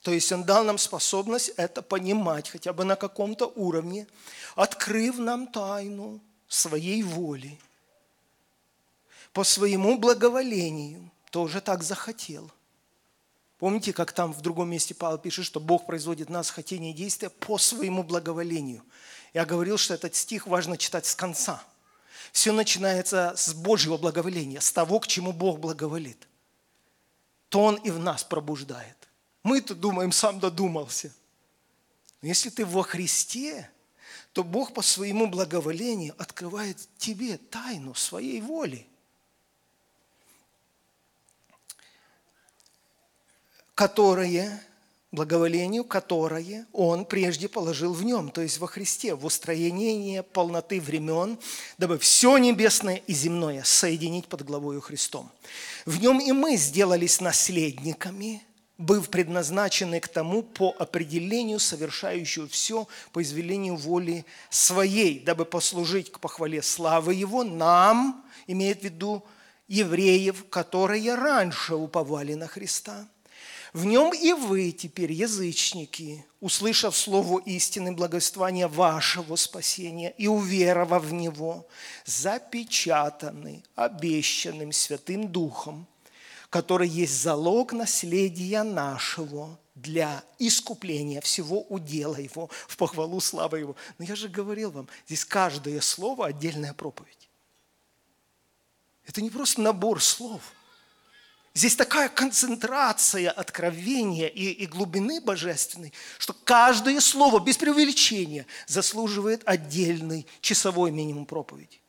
То 0.03 0.13
есть 0.13 0.31
Он 0.31 0.45
дал 0.45 0.63
нам 0.63 0.77
способность 0.77 1.55
это 1.57 1.81
понимать 1.81 2.51
хотя 2.51 2.75
бы 2.75 2.85
на 2.85 2.97
каком-то 2.97 3.47
уровне, 3.57 4.09
открыв 4.57 5.17
нам 5.17 5.47
тайну 5.47 6.21
своей 6.49 7.03
воли– 7.03 7.59
по 9.39 9.45
своему 9.45 9.97
благоволению 9.99 11.13
тоже 11.31 11.61
так 11.61 11.85
захотел. 11.85 12.51
Помните, 13.59 13.93
как 13.93 14.11
там 14.11 14.33
в 14.33 14.41
другом 14.41 14.69
месте 14.69 14.97
Павел 14.97 15.17
пишет, 15.17 15.45
что 15.45 15.61
Бог 15.61 15.87
производит 15.87 16.29
нас 16.29 16.51
хотение 16.51 16.91
и 16.91 16.97
действия 16.97 17.31
по 17.31 17.57
своему 17.57 18.03
благоволению. 18.03 18.83
Я 19.33 19.45
говорил, 19.45 19.79
что 19.79 19.95
этот 19.95 20.17
стих 20.17 20.49
важно 20.49 20.77
читать 20.77 21.07
с 21.07 21.15
конца. 21.15 21.63
Все 22.33 22.51
начинается 22.51 23.33
с 23.37 23.55
Божьего 23.55 23.97
благоволения, 23.97 24.59
с 24.59 24.73
того, 24.73 24.99
к 24.99 25.07
чему 25.07 25.33
Бог 25.33 25.61
благоволит. 25.61 26.27
То 27.49 27.63
Он 27.63 27.77
и 27.77 27.93
в 27.93 28.01
нас 28.01 28.25
пробуждает. 28.25 28.97
Мы-то 29.45 29.77
думаем, 29.77 30.11
сам 30.11 30.41
додумался. 30.41 31.15
Но 32.23 32.27
если 32.27 32.51
ты 32.51 32.67
во 32.67 32.83
Христе, 32.83 33.71
то 34.33 34.43
Бог 34.43 34.75
по 34.75 34.83
своему 34.83 35.29
благоволению 35.29 36.17
открывает 36.19 36.77
тебе 36.99 37.37
тайну 37.37 37.95
своей 37.95 38.41
воли– 38.41 38.85
которое, 43.79 44.61
благоволению, 45.13 45.85
которое 45.85 46.67
Он 46.73 47.05
прежде 47.05 47.49
положил 47.49 47.93
в 47.93 48.03
Нем, 48.03 48.29
то 48.29 48.41
есть 48.41 48.59
во 48.59 48.67
Христе, 48.67 49.15
в 49.15 49.25
устроение 49.25 50.25
полноты 50.25 50.81
времен, 50.81 51.39
дабы 51.79 51.97
все 52.01 52.39
небесное 52.39 52.97
и 52.97 53.13
земное 53.13 53.63
соединить 53.63 54.27
под 54.27 54.43
главою 54.43 54.81
Христом. 54.81 55.31
В 55.87 56.01
Нем 56.01 56.19
и 56.19 56.33
мы 56.33 56.57
сделались 56.57 57.21
наследниками, 57.21 58.43
быв 58.79 59.09
предназначены 59.11 60.01
к 60.01 60.09
тому 60.09 60.43
по 60.43 60.75
определению, 60.77 61.61
совершающему 61.61 62.49
все 62.49 62.89
по 63.13 63.23
изволению 63.23 63.77
воли 63.77 64.25
своей, 64.51 65.21
дабы 65.21 65.45
послужить 65.45 66.11
к 66.11 66.19
похвале 66.19 66.63
славы 66.63 67.15
Его 67.15 67.45
нам, 67.45 68.25
имеет 68.49 68.81
в 68.81 68.83
виду 68.83 69.25
евреев, 69.69 70.47
которые 70.51 71.15
раньше 71.15 71.77
уповали 71.77 72.35
на 72.35 72.49
Христа– 72.49 73.07
в 73.73 73.85
нем 73.85 74.13
и 74.15 74.33
вы 74.33 74.73
теперь, 74.73 75.13
язычники, 75.13 76.25
услышав 76.41 76.97
слово 76.97 77.41
истины 77.41 77.93
благоствования 77.93 78.69
вашего 78.69 79.37
спасения 79.37 80.15
и 80.17 80.27
уверовав 80.27 81.05
в 81.05 81.13
него, 81.13 81.67
запечатаны 82.05 83.63
обещанным 83.75 84.73
Святым 84.73 85.29
Духом, 85.29 85.87
который 86.51 86.89
есть 86.89 87.21
залог 87.21 87.73
наследия 87.73 88.63
нашего 88.63 89.59
для 89.75 90.25
искупления 90.39 91.21
всего 91.21 91.63
удела 91.63 92.17
его, 92.17 92.49
в 92.67 92.77
похвалу 92.77 93.21
славы 93.21 93.61
его. 93.61 93.77
Но 93.99 94.05
я 94.05 94.17
же 94.17 94.29
говорил 94.29 94.71
вам, 94.71 94.89
здесь 95.07 95.25
каждое 95.25 95.81
слово– 95.81 96.27
отдельная 96.29 96.73
проповедь. 96.73 97.29
Это 99.07 99.21
не 99.21 99.31
просто 99.31 99.61
набор 99.61 100.03
слов– 100.03 100.41
Здесь 101.59 101.75
такая 101.75 102.09
концентрация 102.09 103.33
откровения 103.33 104.29
и, 104.29 104.45
и 104.45 104.67
глубины 104.67 105.21
божественной, 105.21 105.93
что 106.17 106.33
каждое 106.33 107.01
слово, 107.01 107.41
без 107.41 107.57
преувеличения, 107.57 108.47
заслуживает 108.69 109.43
отдельный 109.45 110.25
часовой 110.41 110.93
минимум 110.93 111.27
проповеди. 111.27 111.81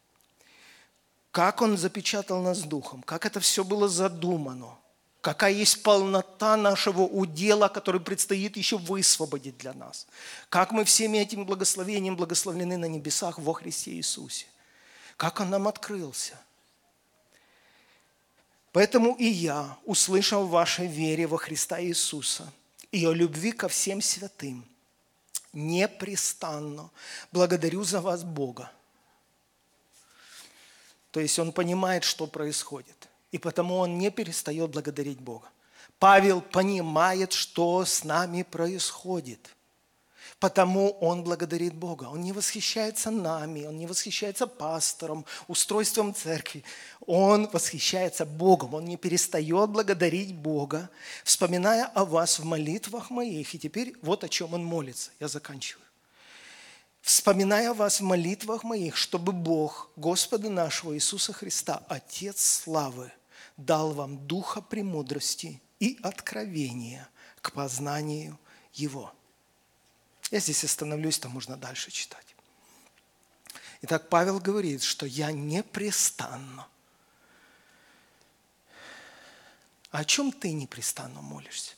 Как 1.30 1.62
Он 1.62 1.78
запечатал 1.78 2.42
нас 2.42 2.62
духом, 2.62 3.04
как 3.04 3.28
это 3.28 3.40
все 3.40 3.64
было 3.64 3.88
задумано, 3.88 4.76
какая 5.22 5.54
есть 5.54 5.84
полнота 5.84 6.58
нашего 6.58 7.04
удела, 7.04 7.68
который 7.68 8.02
предстоит 8.02 8.58
еще 8.58 8.80
высвободить 8.80 9.60
для 9.60 9.74
нас, 9.74 10.08
как 10.50 10.72
мы 10.72 10.84
всеми 10.84 11.20
этими 11.20 11.44
благословениями 11.44 12.16
благословлены 12.16 12.78
на 12.78 12.86
небесах 12.86 13.38
во 13.38 13.54
Христе 13.54 13.92
Иисусе, 13.92 14.48
как 15.16 15.40
Он 15.40 15.52
нам 15.52 15.68
открылся– 15.68 16.42
Поэтому 18.72 19.16
и 19.16 19.26
я, 19.26 19.78
услышав 19.86 20.48
вашей 20.48 20.88
вере 20.88 21.28
во 21.28 21.38
Христа 21.38 21.82
Иисуса 21.82 22.52
и 22.92 23.06
о 23.06 23.14
любви 23.14 23.52
ко 23.52 23.68
всем 23.68 24.02
святым, 24.02 24.64
непрестанно 25.54 26.92
благодарю 27.32 27.84
за 27.84 28.02
вас 28.02 28.24
Бога. 28.24 28.72
То 31.12 31.20
есть 31.20 31.40
он 31.40 31.52
понимает, 31.52 32.04
что 32.04 32.28
происходит. 32.28 33.08
И 33.32 33.38
потому 33.38 33.78
он 33.78 33.98
не 33.98 34.12
перестает 34.12 34.72
благодарить 34.72 35.20
Бога. 35.20 35.48
Павел 35.98 36.42
понимает, 36.42 37.34
что 37.34 37.84
с 37.86 38.04
нами 38.04 38.44
происходит– 38.44 39.56
Потому 40.40 40.92
он 41.02 41.24
благодарит 41.24 41.74
Бога. 41.74 42.06
Он 42.06 42.22
не 42.22 42.32
восхищается 42.32 43.12
нами, 43.12 43.66
он 43.66 43.78
не 43.78 43.88
восхищается 43.88 44.48
пастором, 44.48 45.26
устройством 45.48 46.16
церкви. 46.16 46.64
Он 47.06 47.50
восхищается 47.50 48.26
Богом. 48.26 48.74
Он 48.74 48.86
не 48.86 48.96
перестает 48.96 49.70
благодарить 49.70 50.34
Бога, 50.34 50.90
вспоминая 51.26 51.86
о 51.88 52.06
вас 52.06 52.40
в 52.40 52.46
молитвах 52.46 53.10
моих. 53.10 53.54
И 53.54 53.60
теперь 53.60 53.96
вот 54.02 54.24
о 54.24 54.30
чем 54.30 54.54
он 54.54 54.64
молится. 54.64 55.12
Я 55.20 55.28
заканчиваю. 55.28 55.86
Вспоминая 57.02 57.74
вас 57.74 58.00
в 58.00 58.04
молитвах 58.04 58.64
моих, 58.64 58.96
чтобы 58.96 59.34
Бог, 59.34 59.90
Господа 59.98 60.50
нашего 60.50 60.96
Иисуса 60.96 61.34
Христа, 61.34 61.84
Отец 61.90 62.62
славы, 62.64 63.12
дал 63.58 63.92
вам 63.92 64.26
духа 64.26 64.62
премудрости 64.62 65.62
и 65.80 65.98
откровения 66.02 67.10
к 67.42 67.52
познанию 67.52 68.38
Его. 68.74 69.14
Я 70.32 70.40
здесь 70.40 70.64
остановлюсь, 70.64 71.20
там 71.20 71.32
можно 71.32 71.58
дальше 71.58 71.92
читать. 71.92 72.36
Итак, 73.82 74.10
Павел 74.10 74.40
говорит, 74.40 74.84
что 74.84 75.06
я 75.06 75.32
непрестанно. 75.32 76.68
А 79.92 80.00
о 80.00 80.06
чем 80.06 80.32
ты 80.32 80.52
непрестанно 80.52 81.22
молишься? 81.22 81.74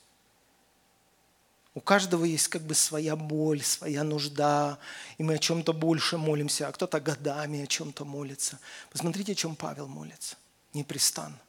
У 1.74 1.80
каждого 1.80 2.26
есть 2.26 2.50
как 2.50 2.64
бы 2.64 2.76
своя 2.76 3.16
боль, 3.16 3.64
своя 3.64 4.04
нужда, 4.04 4.78
и 5.18 5.24
мы 5.24 5.36
о 5.36 5.40
чем-то 5.40 5.72
больше 5.72 6.18
молимся, 6.18 6.68
а 6.68 6.72
кто-то 6.74 7.00
годами 7.00 7.64
о 7.64 7.68
чем-то 7.68 8.04
молится. 8.04 8.60
Посмотрите, 8.90 9.32
о 9.32 9.36
чем 9.36 9.56
Павел 9.56 9.88
молится. 9.88 10.36
Непрестанно. 10.74 11.40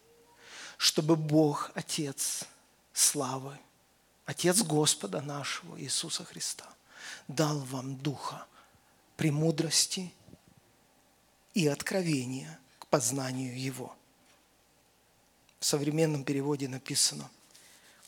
Чтобы 0.77 1.17
Бог, 1.17 1.73
Отец 1.75 2.45
славы, 2.93 3.59
Отец 4.25 4.63
Господа 4.63 5.21
нашего 5.21 5.81
Иисуса 5.81 6.25
Христа– 6.25 6.69
дал 7.29 7.59
вам 7.61 7.97
духа 7.97 8.47
премудрости 9.17 10.13
и 11.55 11.67
откровения 11.67 12.59
к 12.79 12.87
познанию 12.89 13.59
Его. 13.59 13.95
В 15.61 15.65
современном 15.65 16.25
переводе 16.25 16.67
написано, 16.67 17.31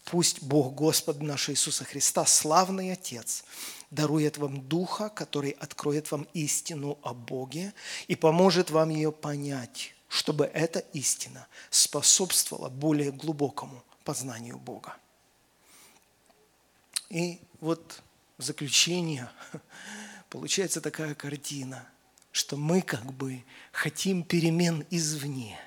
пусть 0.05 0.43
Бог 0.43 0.75
Господа 0.75 1.23
нашего 1.25 1.55
Иисуса 1.55 1.85
Христа, 1.85 2.27
славный 2.27 2.93
Отец, 2.93 3.45
дарует 3.91 4.39
вам 4.39 4.67
Духа, 4.67 5.09
который 5.09 5.51
откроет 5.51 6.11
вам 6.11 6.27
истину 6.35 6.99
о 7.03 7.15
Боге 7.15 7.73
и 8.09 8.17
поможет 8.17 8.71
вам 8.71 8.91
ее 8.91 9.13
понять, 9.13 9.95
чтобы 10.09 10.47
эта 10.47 10.81
истина 10.95 11.47
способствовала 11.71 12.69
более 12.69 13.13
глубокому 13.13 13.85
познанию 14.05 14.59
Бога. 14.59 14.97
И 17.09 17.41
вот 17.61 18.03
в 18.39 18.43
заключение 18.43 19.28
получается 20.30 20.80
такая 20.80 21.14
картина, 21.14 21.87
что 22.32 22.57
мы 22.57 22.82
как 22.82 23.05
бы 23.12 23.45
хотим 23.72 24.22
перемен 24.24 24.85
извне. 24.91 25.59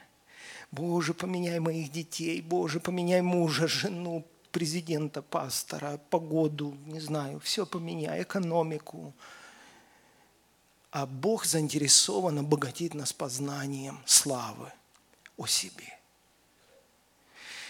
Боже, 0.72 1.14
поменяй 1.14 1.60
моих 1.60 1.92
детей, 1.92 2.42
Боже, 2.42 2.80
поменяй 2.80 3.22
мужа, 3.22 3.68
жену, 3.68 4.28
президента, 4.52 5.22
пастора, 5.22 6.00
погоду, 6.10 6.78
не 6.86 7.00
знаю, 7.00 7.40
все 7.40 7.66
поменяй, 7.66 8.24
экономику. 8.24 9.14
А 10.92 11.06
Бог 11.06 11.46
заинтересован 11.46 12.40
обогатить 12.40 12.94
нас 12.94 13.14
познанием 13.14 14.02
славы 14.06 14.72
о 15.38 15.48
себе. 15.48 15.98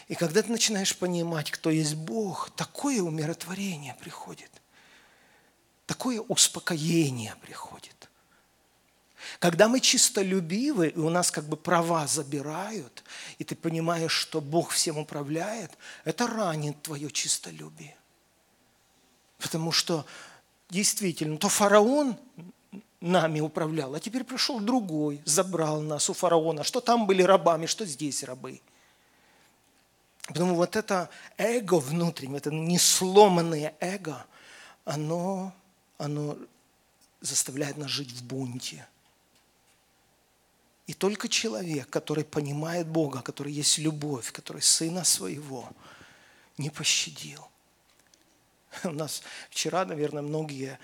И 0.08 0.16
когда 0.16 0.42
ты 0.42 0.50
начинаешь 0.50 0.96
понимать, 0.98 1.52
кто 1.52 1.70
есть 1.70 1.96
Бог, 1.96 2.50
такое 2.52 3.02
умиротворение 3.02 3.96
приходит– 4.00 4.50
такое 5.88 6.22
успокоение 6.22 7.34
приходит. 7.42 8.10
Когда 9.40 9.68
мы 9.68 9.80
чистолюбивы, 9.80 10.90
и 10.90 11.00
у 11.00 11.10
нас 11.10 11.32
как 11.32 11.46
бы 11.46 11.58
права 11.58 12.06
забирают, 12.08 13.04
и 13.40 13.44
ты 13.44 13.56
понимаешь, 13.56 14.12
что 14.12 14.42
Бог 14.42 14.72
всем 14.72 14.98
управляет, 14.98 15.72
это 16.06 16.28
ранит 16.28 16.82
твое 16.82 17.10
чистолюбие. 17.10 17.96
Потому 19.40 19.72
что 19.72 20.06
действительно, 20.70 21.38
то 21.38 21.50
фараон 21.50 22.18
нами 23.00 23.40
управлял, 23.40 23.96
а 23.96 24.00
теперь 24.00 24.24
пришел 24.24 24.60
другой, 24.60 25.22
забрал 25.24 25.82
нас 25.82 26.10
у 26.10 26.14
фараона, 26.14 26.64
что 26.64 26.82
там 26.82 27.06
были 27.06 27.22
рабами, 27.22 27.66
что 27.66 27.86
здесь 27.86 28.24
рабы. 28.24 28.62
Потому 30.24 30.56
вот 30.56 30.76
это 30.76 31.10
эго 31.38 31.76
внутреннее, 31.80 32.38
это 32.38 32.52
несломанное 32.52 33.76
эго, 33.80 34.26
оно 34.84 35.54
оно 35.98 36.38
заставляет 37.22 37.78
нас 37.78 37.90
жить 37.90 38.12
в 38.12 38.24
бунте. 38.24 38.88
И 40.86 40.94
только 40.94 41.28
человек, 41.28 41.90
который 41.90 42.24
понимает 42.24 42.88
Бога, 42.88 43.22
который 43.22 43.52
есть 43.52 43.78
любовь, 43.78 44.32
который 44.32 44.62
сына 44.62 45.04
своего, 45.04 45.70
не 46.58 46.70
пощадил. 46.70 47.46
У 48.84 48.92
нас 48.92 49.22
вчера, 49.50 49.86
наверное, 49.86 50.22
многие 50.22 50.80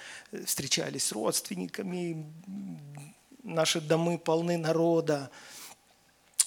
встречались 0.45 1.05
с 1.05 1.11
родственниками, 1.11 2.25
наши 3.43 3.79
домы 3.79 4.17
полны 4.17 4.57
народа. 4.57 5.29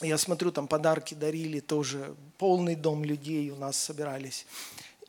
Я 0.03 0.19
смотрю, 0.19 0.53
там 0.53 0.69
подарки 0.69 1.15
дарили 1.15 1.61
тоже, 1.61 2.15
полный 2.37 2.75
дом 2.75 3.05
людей 3.05 3.51
у 3.51 3.57
нас 3.57 3.79
собирались. 3.79 4.47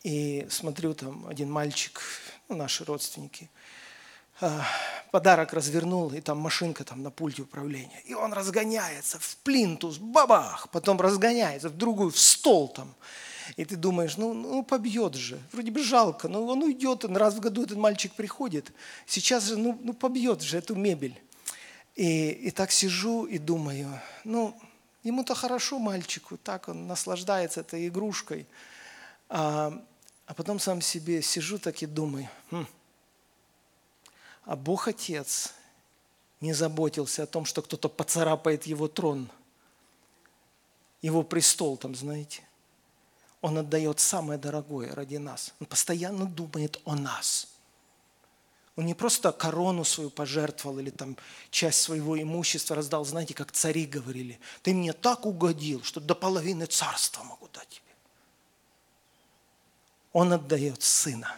И 0.03 0.47
смотрю, 0.49 0.93
там 0.93 1.27
один 1.27 1.51
мальчик 1.51 2.01
ну, 2.49 2.55
наши 2.55 2.85
родственники, 2.85 3.49
а, 4.39 4.63
подарок 5.11 5.53
развернул, 5.53 6.13
и 6.13 6.21
там 6.21 6.37
машинка 6.37 6.83
там 6.83 7.01
на 7.01 7.11
пульте 7.11 7.41
управления. 7.41 8.01
И 8.05 8.13
он 8.13 8.33
разгоняется 8.33 9.17
в 9.19 9.37
плинтус, 9.37 9.97
бабах, 9.97 10.69
потом 10.71 11.01
разгоняется 11.01 11.69
в 11.69 11.77
другую, 11.77 12.11
в 12.11 12.19
стол 12.19 12.67
там. 12.67 12.93
И 13.55 13.65
ты 13.65 13.75
думаешь, 13.75 14.17
ну, 14.17 14.33
ну 14.33 14.63
побьет 14.63 15.15
же, 15.15 15.39
вроде 15.53 15.71
бы 15.71 15.81
жалко, 15.81 16.27
но 16.27 16.45
он 16.45 16.63
уйдет, 16.63 17.05
он 17.05 17.15
раз 17.17 17.35
в 17.35 17.39
году 17.39 17.63
этот 17.63 17.77
мальчик 17.77 18.13
приходит, 18.13 18.71
сейчас 19.05 19.45
же, 19.45 19.57
ну, 19.57 19.79
ну 19.81 19.93
побьет 19.93 20.41
же 20.41 20.57
эту 20.57 20.75
мебель. 20.75 21.19
И, 21.95 22.29
и 22.29 22.51
так 22.51 22.71
сижу 22.71 23.25
и 23.25 23.39
думаю, 23.39 23.99
ну, 24.23 24.55
ему-то 25.03 25.33
хорошо 25.33 25.79
мальчику, 25.79 26.37
так 26.37 26.67
он 26.67 26.85
наслаждается 26.85 27.61
этой 27.61 27.87
игрушкой. 27.87 28.45
А, 30.27 30.33
потом 30.33 30.59
сам 30.59 30.81
себе 30.81 31.21
сижу 31.21 31.57
так 31.57 31.81
и 31.81 31.85
думаю, 31.85 32.29
хм, 32.51 32.67
а 34.43 34.55
Бог 34.55 34.87
Отец 34.89 35.53
не 36.41 36.53
заботился 36.53 37.23
о 37.23 37.27
том, 37.27 37.45
что 37.45 37.61
кто-то 37.61 37.87
поцарапает 37.89 38.67
его 38.67 38.89
трон, 38.89 39.29
его 41.01 41.23
престол 41.23 41.77
там, 41.77 41.95
знаете. 41.95 42.43
Он 43.41 43.57
отдает 43.57 43.99
самое 43.99 44.37
дорогое 44.37 44.93
ради 44.93 45.15
нас. 45.15 45.53
Он 45.61 45.67
постоянно 45.67 46.25
думает 46.25 46.81
о 46.85 46.95
нас. 46.95 47.47
Он 48.75 48.85
не 48.85 48.93
просто 48.93 49.31
корону 49.31 49.83
свою 49.85 50.09
пожертвовал 50.09 50.79
или 50.79 50.89
там 50.89 51.17
часть 51.51 51.81
своего 51.81 52.19
имущества 52.21 52.75
раздал, 52.75 53.05
знаете, 53.05 53.33
как 53.33 53.51
цари 53.51 53.85
говорили. 53.85 54.39
Ты 54.61 54.73
мне 54.73 54.91
так 54.91 55.25
угодил, 55.25 55.83
что 55.83 56.01
до 56.01 56.15
половины 56.15 56.65
царства 56.65 57.23
могу 57.23 57.47
дать 57.53 57.81
он 60.17 60.33
отдает 60.33 60.81
сына. 60.81 61.31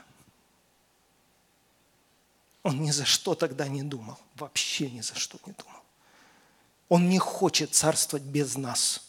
Он 2.63 2.81
ни 2.81 2.91
за 2.91 3.03
что 3.03 3.35
тогда 3.35 3.67
не 3.67 3.83
думал, 3.83 4.17
вообще 4.35 4.89
ни 4.89 5.01
за 5.01 5.15
что 5.15 5.37
не 5.45 5.51
думал. 5.51 5.81
Он 6.87 7.09
не 7.09 7.19
хочет 7.19 7.75
царствовать 7.75 8.23
без 8.23 8.55
нас. 8.55 9.01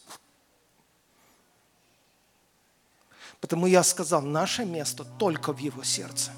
Потому 3.40 3.66
я 3.66 3.84
сказал, 3.84 4.22
наше 4.22 4.64
место 4.64 5.04
только 5.04 5.52
в 5.52 5.58
его 5.58 5.84
сердце. 5.84 6.32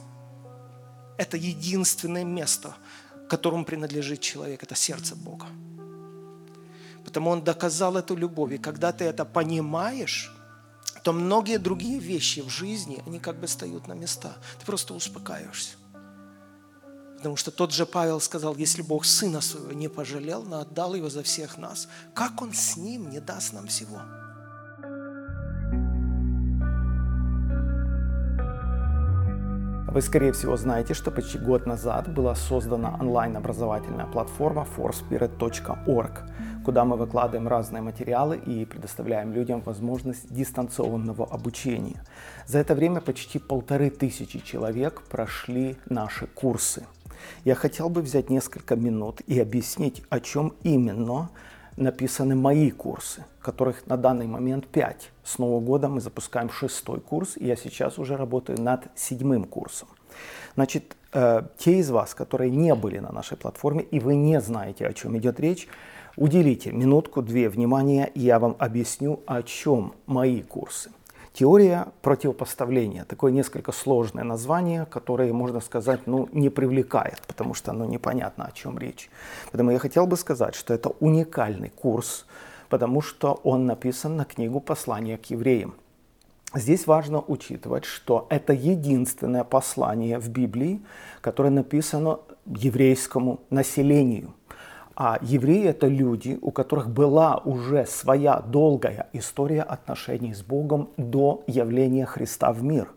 Это 1.16 1.39
единственное 1.39 2.24
место, 2.24 2.76
которому 3.30 3.64
принадлежит 3.64 4.20
человек, 4.20 4.62
это 4.62 4.74
сердце 4.74 5.16
Бога. 5.16 5.47
Потому 7.03 7.30
он 7.30 7.43
доказал 7.43 7.97
эту 7.97 8.14
любовь. 8.14 8.53
И 8.53 8.59
когда 8.59 8.93
ты 8.93 9.07
это 9.07 9.24
понимаешь, 9.24 10.30
то 11.03 11.12
многие 11.12 11.59
другие 11.59 11.98
вещи 11.98 12.40
в 12.40 12.48
жизни, 12.48 13.03
они 13.07 13.18
как 13.18 13.38
бы 13.40 13.46
встают 13.46 13.88
на 13.88 13.92
места. 13.92 14.36
Ты 14.59 14.66
просто 14.66 14.94
успокаиваешься. 14.94 15.76
Потому 17.16 17.36
что 17.36 17.50
тот 17.53 17.72
же 17.72 17.86
Павел 17.86 18.20
сказал, 18.20 18.57
если 18.57 18.82
Бог 18.82 19.05
Сына 19.05 19.40
Своего 19.40 19.72
не 19.72 19.88
пожалел, 19.88 20.42
но 20.42 20.61
отдал 20.61 20.94
Его 20.94 21.09
за 21.09 21.22
всех 21.22 21.57
нас, 21.57 21.88
как 22.14 22.42
Он 22.42 22.53
с 22.53 22.76
Ним 22.76 23.11
не 23.11 23.20
даст 23.20 23.53
нам 23.53 23.68
всего? 23.68 24.00
Вы, 29.92 30.00
скорее 30.00 30.32
всего, 30.32 30.57
знаете, 30.57 30.94
что 30.94 31.11
почти 31.11 31.38
год 31.38 31.66
назад 31.66 32.12
была 32.12 32.34
создана 32.34 32.96
онлайн-образовательная 32.98 34.07
платформа 34.07 34.66
forspirit.org, 34.76 36.11
куда 36.64 36.84
мы 36.84 36.96
выкладываем 36.96 37.48
разные 37.48 37.82
материалы 37.82 38.36
и 38.36 38.64
предоставляем 38.64 39.32
людям 39.32 39.60
возможность 39.60 40.32
дистанционного 40.32 41.26
обучения. 41.26 42.04
За 42.46 42.58
это 42.58 42.74
время 42.74 43.00
почти 43.00 43.38
полторы 43.38 43.90
тысячи 43.90 44.38
человек 44.38 45.02
прошли 45.02 45.76
наши 45.88 46.26
курсы. 46.26 46.86
Я 47.44 47.54
хотел 47.54 47.88
бы 47.88 48.02
взять 48.02 48.30
несколько 48.30 48.76
минут 48.76 49.20
и 49.26 49.38
объяснить, 49.40 50.02
о 50.10 50.20
чем 50.20 50.54
именно 50.62 51.30
написаны 51.76 52.34
мои 52.34 52.70
курсы, 52.70 53.24
которых 53.40 53.86
на 53.86 53.96
данный 53.96 54.26
момент 54.26 54.66
5. 54.66 55.10
С 55.24 55.38
Нового 55.38 55.60
года 55.60 55.88
мы 55.88 56.00
запускаем 56.00 56.50
шестой 56.50 57.00
курс, 57.00 57.36
и 57.36 57.46
я 57.46 57.56
сейчас 57.56 57.98
уже 57.98 58.16
работаю 58.16 58.60
над 58.60 58.86
седьмым 58.94 59.44
курсом. 59.44 59.88
Значит, 60.54 60.96
э, 61.12 61.42
те 61.56 61.78
из 61.78 61.90
вас, 61.90 62.14
которые 62.14 62.50
не 62.50 62.74
были 62.74 62.98
на 62.98 63.12
нашей 63.12 63.36
платформе, 63.36 63.82
и 63.82 64.00
вы 64.00 64.16
не 64.16 64.40
знаете, 64.40 64.86
о 64.86 64.92
чем 64.92 65.16
идет 65.16 65.40
речь, 65.40 65.68
уделите 66.16 66.72
минутку-две 66.72 67.48
внимания, 67.48 68.10
и 68.14 68.20
я 68.20 68.38
вам 68.38 68.56
объясню, 68.58 69.20
о 69.26 69.42
чем 69.42 69.94
мои 70.06 70.42
курсы. 70.42 70.90
Теория 71.32 71.86
противопоставления. 72.02 73.04
Такое 73.04 73.32
несколько 73.32 73.72
сложное 73.72 74.22
название, 74.22 74.84
которое, 74.84 75.32
можно 75.32 75.60
сказать, 75.60 76.00
ну, 76.06 76.28
не 76.32 76.50
привлекает, 76.50 77.22
потому 77.26 77.54
что 77.54 77.72
ну, 77.72 77.86
непонятно, 77.86 78.44
о 78.44 78.52
чем 78.52 78.78
речь. 78.78 79.10
Поэтому 79.50 79.70
я 79.70 79.78
хотел 79.78 80.06
бы 80.06 80.16
сказать, 80.16 80.54
что 80.54 80.74
это 80.74 80.90
уникальный 81.00 81.70
курс, 81.70 82.26
потому 82.68 83.00
что 83.00 83.40
он 83.44 83.64
написан 83.64 84.16
на 84.16 84.26
книгу 84.26 84.60
«Послание 84.60 85.16
к 85.16 85.26
евреям». 85.26 85.74
Здесь 86.54 86.86
важно 86.86 87.24
учитывать, 87.26 87.86
что 87.86 88.26
это 88.28 88.52
единственное 88.52 89.42
послание 89.42 90.18
в 90.18 90.28
Библии, 90.28 90.82
которое 91.22 91.48
написано 91.48 92.20
еврейскому 92.44 93.40
населению– 93.48 94.34
а 94.95 95.18
евреи 95.22 95.68
это 95.68 95.86
люди, 95.86 96.38
у 96.43 96.51
которых 96.51 96.90
была 96.90 97.38
уже 97.38 97.86
своя 97.86 98.40
долгая 98.40 99.09
история 99.12 99.62
отношений 99.62 100.34
с 100.34 100.43
Богом 100.43 100.90
до 100.97 101.43
явления 101.47 102.07
Христа 102.07 102.53
в 102.53 102.62
мир. 102.62 102.93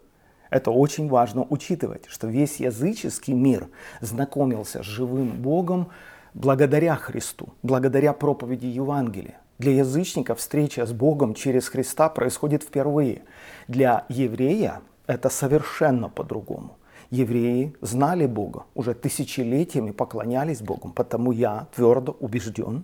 Это 0.50 0.72
очень 0.72 1.10
важно 1.10 1.46
учитывать, 1.50 2.06
что 2.08 2.28
весь 2.28 2.60
языческий 2.60 3.34
мир 3.34 3.68
знакомился 4.02 4.84
с 4.84 4.86
живым 4.86 5.32
Богом 5.42 5.90
благодаря 6.34 6.96
Христу, 6.96 7.50
благодаря 7.64 8.14
проповеди 8.14 8.68
Евангелия. 8.68 9.40
Для 9.58 9.72
язычника 9.72 10.36
встреча 10.36 10.86
с 10.86 10.92
Богом 10.92 11.34
через 11.34 11.70
Христа 11.70 12.10
происходит 12.10 12.64
впервые. 12.64 13.24
Для 13.68 14.06
еврея 14.10 14.82
это 15.08 15.30
совершенно 15.30 16.10
по-другому 16.10 16.78
евреи 17.10 17.74
знали 17.82 18.26
Бога, 18.26 18.66
уже 18.74 18.94
тысячелетиями 18.94 19.92
поклонялись 19.92 20.62
Богу. 20.62 20.90
Потому 20.90 21.32
я 21.32 21.68
твердо 21.76 22.16
убежден, 22.20 22.84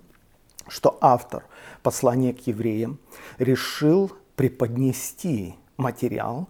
что 0.68 0.98
автор 1.02 1.44
послания 1.84 2.34
к 2.34 2.48
евреям 2.48 3.00
решил 3.40 4.12
преподнести 4.36 5.56
материал, 5.78 6.48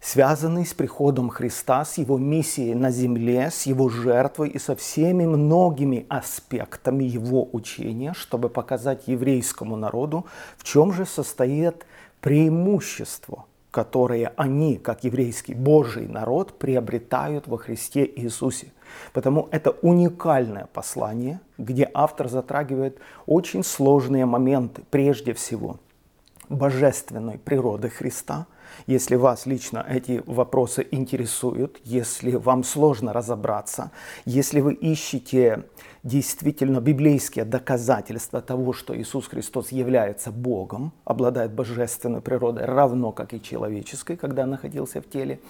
связанный 0.00 0.64
с 0.64 0.74
приходом 0.74 1.28
Христа, 1.30 1.84
с 1.84 1.98
его 1.98 2.18
миссией 2.18 2.74
на 2.74 2.90
земле, 2.90 3.50
с 3.50 3.66
его 3.66 3.88
жертвой 3.88 4.50
и 4.50 4.58
со 4.58 4.76
всеми 4.76 5.26
многими 5.26 6.06
аспектами 6.08 7.04
его 7.04 7.48
учения, 7.52 8.12
чтобы 8.14 8.48
показать 8.48 9.08
еврейскому 9.08 9.76
народу, 9.76 10.26
в 10.56 10.64
чем 10.64 10.92
же 10.92 11.06
состоит 11.06 11.86
преимущество 12.20 13.44
которые 13.78 14.32
они, 14.36 14.76
как 14.76 15.04
еврейский 15.04 15.54
Божий 15.54 16.08
народ, 16.08 16.58
приобретают 16.58 17.46
во 17.46 17.58
Христе 17.58 18.10
Иисусе. 18.16 18.72
Потому 19.12 19.48
это 19.52 19.70
уникальное 19.70 20.66
послание, 20.72 21.38
где 21.58 21.88
автор 21.94 22.28
затрагивает 22.28 22.98
очень 23.26 23.62
сложные 23.62 24.26
моменты, 24.26 24.82
прежде 24.90 25.32
всего, 25.32 25.78
божественной 26.48 27.38
природы 27.38 27.88
Христа– 27.88 28.48
если 28.86 29.16
вас 29.16 29.46
лично 29.46 29.84
эти 29.88 30.22
вопросы 30.26 30.86
интересуют, 30.90 31.78
если 31.84 32.32
вам 32.32 32.64
сложно 32.64 33.12
разобраться, 33.12 33.90
если 34.24 34.60
вы 34.60 34.74
ищете 34.74 35.64
действительно 36.02 36.80
библейские 36.80 37.44
доказательства 37.44 38.40
того, 38.40 38.72
что 38.72 38.96
Иисус 38.96 39.26
Христос 39.26 39.72
является 39.72 40.30
Богом, 40.30 40.92
обладает 41.04 41.52
божественной 41.52 42.20
природой, 42.20 42.64
равно 42.64 43.12
как 43.12 43.34
и 43.34 43.42
человеческой, 43.42 44.16
когда 44.16 44.46
находился 44.46 45.00
в 45.00 45.08
теле, 45.08 45.40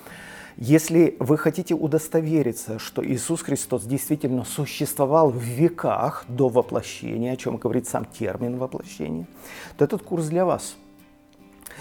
если 0.56 1.16
вы 1.20 1.38
хотите 1.38 1.74
удостовериться, 1.74 2.80
что 2.80 3.06
Иисус 3.06 3.42
Христос 3.42 3.84
действительно 3.84 4.44
существовал 4.44 5.30
в 5.30 5.40
веках 5.40 6.24
до 6.26 6.48
воплощения, 6.48 7.32
о 7.32 7.36
чем 7.36 7.58
говорит 7.58 7.86
сам 7.86 8.04
термин 8.04 8.56
воплощения, 8.56 9.26
то 9.76 9.84
этот 9.84 10.02
курс 10.02 10.26
для 10.26 10.44
вас– 10.44 10.76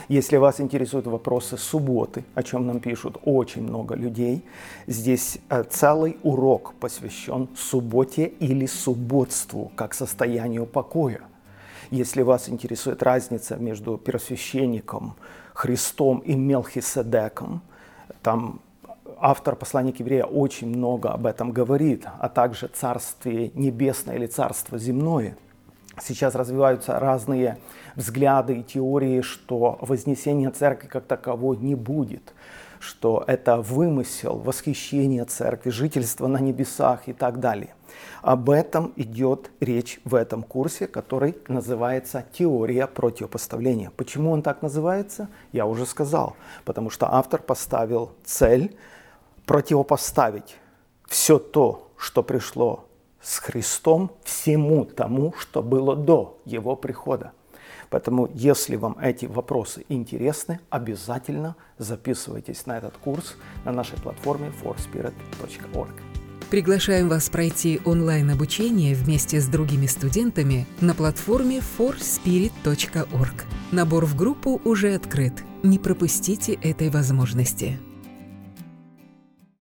если 0.08 0.38
вас 0.38 0.62
интересуют 0.62 1.08
вопросы 1.08 1.58
субботы, 1.58 2.24
о 2.36 2.44
чем 2.44 2.68
нам 2.68 2.80
пишут 2.80 3.18
очень 3.26 3.64
много 3.64 3.96
людей, 3.96 4.44
здесь 4.88 5.40
э, 5.50 5.64
целый 5.70 6.18
урок 6.24 6.74
посвящен 6.80 7.50
субботе 7.56 8.26
или 8.26 8.66
субботству, 8.66 9.72
как 9.76 9.94
состоянию 9.94 10.66
покоя. 10.66 11.22
Если 11.92 12.22
вас 12.22 12.50
интересует 12.50 13.04
разница 13.04 13.56
между 13.56 13.98
первосвященником, 13.98 15.16
Христом 15.54 16.20
и 16.20 16.36
Мелхиседеком, 16.36 17.62
там 18.22 18.60
автор 19.20 19.56
послания 19.56 19.94
к 19.94 20.00
еврея 20.00 20.26
очень 20.26 20.68
много 20.68 21.10
об 21.10 21.26
этом 21.26 21.52
говорит, 21.52 22.06
а 22.20 22.30
также 22.30 22.68
Царствие 22.68 23.52
Небесное 23.56 24.16
или 24.16 24.28
Царство 24.28 24.78
Земное– 24.78 25.38
Сейчас 26.00 26.36
развиваются 26.36 27.00
разные 27.00 27.58
взгляды 27.96 28.60
и 28.60 28.64
теории, 28.64 29.22
что 29.22 29.78
вознесения 29.82 30.52
церкви 30.52 30.88
как 30.88 31.06
таковой 31.06 31.58
не 31.58 31.76
будет, 31.76 32.34
что 32.80 33.24
это 33.26 33.58
вымысел, 33.58 34.38
восхищение 34.38 35.26
церкви, 35.26 35.72
жительство 35.72 36.28
на 36.28 36.38
небесах 36.38 37.08
и 37.08 37.14
так 37.14 37.40
далее. 37.40 37.74
Об 38.22 38.50
этом 38.50 38.94
идет 38.96 39.50
речь 39.60 40.00
в 40.04 40.14
этом 40.14 40.44
курсе, 40.44 40.88
который 40.88 41.38
называется 41.48 42.24
«Теория 42.32 42.86
противопоставления». 42.86 43.92
Почему 43.96 44.32
он 44.32 44.44
так 44.44 44.62
называется, 44.62 45.30
я 45.52 45.66
уже 45.66 45.86
сказал. 45.86 46.36
Потому 46.66 46.90
что 46.90 47.12
автор 47.12 47.42
поставил 47.42 48.12
цель 48.24 48.78
противопоставить 49.46 50.58
все 51.08 51.40
то, 51.40 51.92
что 51.98 52.22
пришло 52.22 52.87
с 53.28 53.40
Христом 53.40 54.12
всему 54.24 54.86
тому, 54.86 55.34
что 55.38 55.62
было 55.62 55.96
до 55.96 56.40
Его 56.46 56.76
прихода. 56.78 57.34
Поэтому, 57.90 58.30
если 58.34 58.76
вам 58.78 58.98
эти 59.00 59.26
вопросы 59.26 59.86
интересны, 59.90 60.60
обязательно 60.70 61.56
записывайтесь 61.78 62.66
на 62.66 62.78
этот 62.78 62.98
курс 62.98 63.36
на 63.66 63.72
нашей 63.72 63.98
платформе 63.98 64.52
forspirit.org. 64.64 65.92
Приглашаем 66.50 67.10
вас 67.10 67.30
пройти 67.30 67.82
онлайн-обучение 67.84 68.96
вместе 68.96 69.42
с 69.42 69.48
другими 69.48 69.86
студентами 69.88 70.66
на 70.80 70.94
платформе 70.94 71.62
forspirit.org. 71.78 73.46
Набор 73.74 74.06
в 74.06 74.16
группу 74.16 74.62
уже 74.64 74.96
открыт. 74.96 75.34
Не 75.64 75.80
пропустите 75.80 76.54
этой 76.54 76.90
возможности. 76.90 77.78